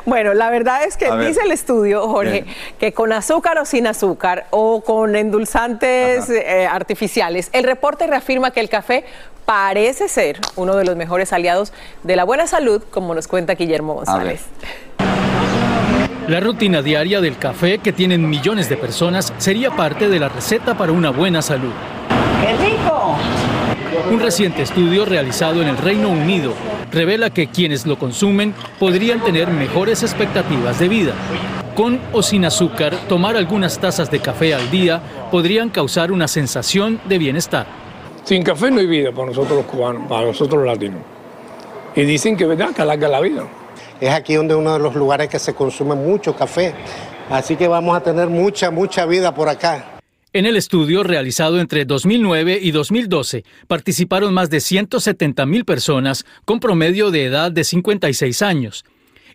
Bueno, 0.06 0.34
la 0.34 0.50
verdad 0.50 0.84
es 0.86 0.98
que 0.98 1.06
A 1.06 1.16
ver. 1.16 1.28
dice 1.28 1.42
el 1.44 1.52
estudio, 1.52 2.08
Jorge, 2.08 2.42
Bien. 2.44 2.56
que 2.80 2.94
con 2.94 3.14
azúcar 3.14 3.60
o 3.60 3.66
sin 3.66 3.86
azúcar 3.88 4.48
o 4.50 4.82
con 4.82 5.16
endulzantes 5.16 6.30
eh, 6.30 6.66
artificiales, 6.66 7.50
el 7.54 7.64
reporte 7.64 8.08
reafirma 8.08 8.52
que 8.52 8.60
el 8.60 8.70
café 8.70 9.06
parece 9.46 10.08
ser 10.08 10.40
uno 10.56 10.76
de 10.76 10.84
los 10.86 10.96
mejores 10.96 11.32
aliados 11.32 11.74
de 12.02 12.16
la 12.16 12.24
buena 12.24 12.48
salud, 12.48 12.82
como 12.90 13.14
nos 13.14 13.28
cuenta 13.28 13.54
Guillermo 13.54 13.94
González. 13.94 14.42
La 16.28 16.40
rutina 16.40 16.82
diaria 16.82 17.22
del 17.22 17.38
café 17.38 17.78
que 17.78 17.94
tienen 17.94 18.28
millones 18.28 18.68
de 18.68 18.78
personas 18.78 19.32
sería 19.38 19.70
parte 19.70 20.10
de 20.10 20.20
la 20.20 20.30
receta 20.30 20.76
para 20.76 20.92
una 20.92 21.12
buena 21.12 21.44
salud. 21.44 21.72
¡Qué 22.46 22.56
rico! 22.58 23.16
Un 24.12 24.20
reciente 24.20 24.62
estudio 24.62 25.04
realizado 25.04 25.64
en 25.64 25.68
el 25.68 25.78
Reino 25.78 26.10
Unido 26.10 26.54
revela 26.92 27.32
que 27.32 27.48
quienes 27.48 27.88
lo 27.88 27.98
consumen 27.98 28.54
podrían 28.78 29.24
tener 29.24 29.48
mejores 29.48 30.04
expectativas 30.04 30.78
de 30.78 30.88
vida. 30.88 31.14
Con 31.74 32.00
o 32.14 32.22
sin 32.22 32.46
azúcar, 32.46 32.96
tomar 33.10 33.36
algunas 33.36 33.80
tazas 33.80 34.12
de 34.12 34.20
café 34.20 34.54
al 34.54 34.70
día 34.70 35.02
podrían 35.32 35.70
causar 35.70 36.12
una 36.12 36.28
sensación 36.28 37.02
de 37.06 37.18
bienestar. 37.18 37.66
Sin 38.26 38.44
café 38.44 38.70
no 38.70 38.80
hay 38.80 38.86
vida 38.86 39.12
para 39.12 39.30
nosotros 39.30 39.58
los 39.58 39.66
cubanos, 39.66 40.08
para 40.08 40.28
nosotros 40.28 40.64
los 40.64 40.68
latinos. 40.72 41.02
Y 41.96 42.04
dicen 42.04 42.38
que 42.38 42.46
verdad 42.46 42.76
que 42.76 42.84
alarga 42.84 43.08
la 43.08 43.22
vida. 43.22 43.42
Es 44.00 44.14
aquí 44.14 44.36
donde 44.36 44.54
uno 44.54 44.74
de 44.74 44.80
los 44.80 44.94
lugares 44.94 45.30
que 45.30 45.40
se 45.40 45.56
consume 45.56 45.96
mucho 45.96 46.36
café. 46.36 46.76
Así 47.28 47.56
que 47.56 47.68
vamos 47.68 47.98
a 47.98 48.02
tener 48.02 48.28
mucha, 48.28 48.70
mucha 48.70 49.08
vida 49.08 49.34
por 49.34 49.50
acá. 49.50 49.95
En 50.36 50.46
el 50.46 50.58
estudio 50.58 51.02
realizado 51.02 51.62
entre 51.62 51.86
2009 51.86 52.60
y 52.62 52.72
2012 52.72 53.46
participaron 53.68 54.34
más 54.34 54.50
de 54.50 54.60
170 54.60 55.46
mil 55.46 55.64
personas 55.64 56.26
con 56.44 56.60
promedio 56.60 57.10
de 57.10 57.24
edad 57.24 57.54
de 57.54 57.64
56 57.64 58.42
años. 58.42 58.84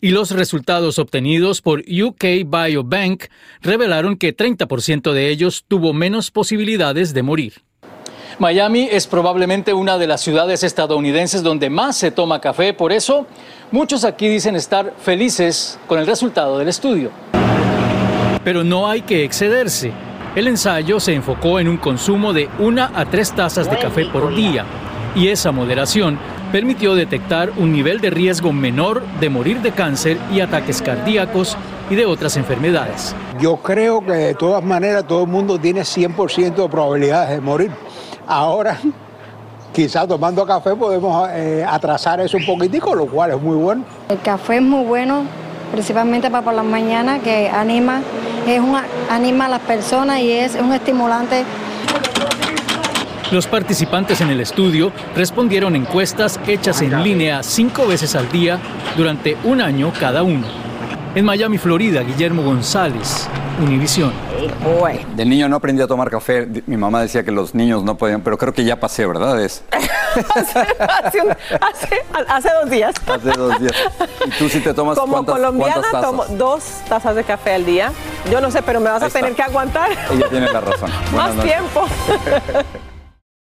Y 0.02 0.10
los 0.10 0.30
resultados 0.30 0.98
obtenidos 0.98 1.62
por 1.62 1.80
UK 1.80 2.44
Biobank 2.44 3.28
revelaron 3.62 4.18
que 4.18 4.36
30% 4.36 5.14
de 5.14 5.30
ellos 5.30 5.64
tuvo 5.66 5.94
menos 5.94 6.30
posibilidades 6.30 7.14
de 7.14 7.22
morir. 7.22 7.54
Miami 8.38 8.86
es 8.90 9.06
probablemente 9.06 9.72
una 9.72 9.96
de 9.96 10.06
las 10.06 10.20
ciudades 10.20 10.62
estadounidenses 10.62 11.42
donde 11.42 11.70
más 11.70 11.96
se 11.96 12.10
toma 12.10 12.42
café, 12.42 12.74
por 12.74 12.92
eso 12.92 13.26
muchos 13.70 14.04
aquí 14.04 14.28
dicen 14.28 14.54
estar 14.54 14.94
felices 15.00 15.78
con 15.86 15.98
el 15.98 16.06
resultado 16.06 16.58
del 16.58 16.68
estudio. 16.68 17.10
Pero 18.44 18.62
no 18.64 18.86
hay 18.86 19.00
que 19.00 19.24
excederse. 19.24 19.94
El 20.36 20.46
ensayo 20.46 21.00
se 21.00 21.12
enfocó 21.12 21.58
en 21.58 21.66
un 21.66 21.76
consumo 21.76 22.32
de 22.32 22.48
una 22.60 22.92
a 22.94 23.04
tres 23.04 23.32
tazas 23.32 23.68
de 23.68 23.76
café 23.76 24.06
por 24.06 24.32
día 24.32 24.64
y 25.16 25.26
esa 25.26 25.50
moderación 25.50 26.20
permitió 26.52 26.94
detectar 26.94 27.50
un 27.56 27.72
nivel 27.72 28.00
de 28.00 28.10
riesgo 28.10 28.52
menor 28.52 29.02
de 29.18 29.28
morir 29.28 29.60
de 29.60 29.72
cáncer 29.72 30.18
y 30.32 30.38
ataques 30.38 30.82
cardíacos 30.82 31.56
y 31.90 31.96
de 31.96 32.06
otras 32.06 32.36
enfermedades. 32.36 33.12
Yo 33.40 33.56
creo 33.56 34.06
que 34.06 34.12
de 34.12 34.34
todas 34.34 34.62
maneras 34.62 35.04
todo 35.04 35.24
el 35.24 35.28
mundo 35.28 35.58
tiene 35.58 35.80
100% 35.80 36.54
de 36.54 36.68
probabilidades 36.68 37.30
de 37.30 37.40
morir. 37.40 37.72
Ahora, 38.24 38.78
quizás 39.72 40.06
tomando 40.06 40.46
café 40.46 40.76
podemos 40.76 41.28
eh, 41.32 41.66
atrasar 41.68 42.20
eso 42.20 42.36
un 42.36 42.46
poquitico, 42.46 42.94
lo 42.94 43.06
cual 43.06 43.32
es 43.32 43.42
muy 43.42 43.56
bueno. 43.56 43.82
El 44.08 44.20
café 44.20 44.58
es 44.58 44.62
muy 44.62 44.84
bueno, 44.84 45.24
principalmente 45.70 46.30
para 46.30 46.44
por 46.44 46.54
las 46.54 46.64
mañanas, 46.64 47.20
que 47.22 47.48
anima, 47.48 48.00
es 48.46 48.60
anima 49.08 49.46
a 49.46 49.48
las 49.48 49.60
personas 49.60 50.20
y 50.20 50.32
es 50.32 50.54
un 50.54 50.72
estimulante. 50.72 51.44
Los 53.30 53.46
participantes 53.46 54.20
en 54.20 54.30
el 54.30 54.40
estudio 54.40 54.92
respondieron 55.14 55.76
encuestas 55.76 56.40
hechas 56.48 56.82
en 56.82 57.02
línea 57.02 57.44
cinco 57.44 57.86
veces 57.86 58.16
al 58.16 58.30
día 58.32 58.58
durante 58.96 59.36
un 59.44 59.60
año 59.60 59.92
cada 59.98 60.24
uno. 60.24 60.46
En 61.14 61.24
Miami, 61.24 61.56
Florida, 61.56 62.02
Guillermo 62.02 62.42
González, 62.42 63.28
Univisión. 63.58 64.12
De 65.16 65.24
niño 65.24 65.48
no 65.48 65.56
aprendí 65.56 65.82
a 65.82 65.86
tomar 65.86 66.10
café. 66.10 66.46
Mi 66.66 66.76
mamá 66.76 67.02
decía 67.02 67.22
que 67.24 67.30
los 67.30 67.54
niños 67.54 67.82
no 67.84 67.96
podían, 67.96 68.22
pero 68.22 68.38
creo 68.38 68.52
que 68.54 68.64
ya 68.64 68.78
pasé, 68.80 69.06
¿verdad? 69.06 69.40
Es 69.42 69.62
hace, 70.34 71.20
un- 71.20 71.30
hace- 71.30 72.04
hace 72.28 72.48
dos 72.62 72.70
días. 72.70 72.94
hace 73.06 73.30
dos 73.32 73.60
días. 73.60 73.72
¿Y 74.26 74.30
tú 74.38 74.48
sí 74.48 74.60
te 74.60 74.72
tomas 74.72 74.98
Como 74.98 75.12
cuántas, 75.14 75.34
colombiana 75.36 75.72
cuántas 75.74 75.92
tazas? 75.92 76.06
tomo 76.10 76.24
dos 76.38 76.62
tazas 76.88 77.14
de 77.16 77.24
café 77.24 77.54
al 77.54 77.66
día. 77.66 77.92
Yo 78.30 78.40
no 78.40 78.50
sé, 78.50 78.62
pero 78.62 78.80
me 78.80 78.90
vas 78.90 79.02
Ahí 79.02 79.04
a 79.04 79.06
está. 79.08 79.18
tener 79.20 79.34
que 79.34 79.42
aguantar 79.42 79.90
Ella 80.10 80.28
tiene 80.30 80.50
la 80.52 80.60
razón. 80.60 80.90
Más 81.14 81.34
noches. 81.34 81.52
tiempo. 81.52 81.84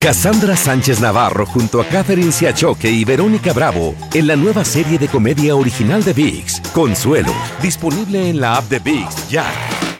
Cassandra 0.00 0.54
Sánchez 0.54 1.00
Navarro 1.00 1.46
junto 1.46 1.80
a 1.80 1.86
Catherine 1.86 2.30
Siachoque 2.30 2.90
y 2.90 3.06
Verónica 3.06 3.54
Bravo 3.54 3.94
en 4.12 4.26
la 4.26 4.36
nueva 4.36 4.62
serie 4.62 4.98
de 4.98 5.08
comedia 5.08 5.56
original 5.56 6.04
de 6.04 6.12
VIX, 6.12 6.60
Consuelo, 6.74 7.32
disponible 7.62 8.28
en 8.28 8.38
la 8.38 8.56
app 8.58 8.64
de 8.68 8.80
VIX 8.80 9.28
ya. 9.30 9.46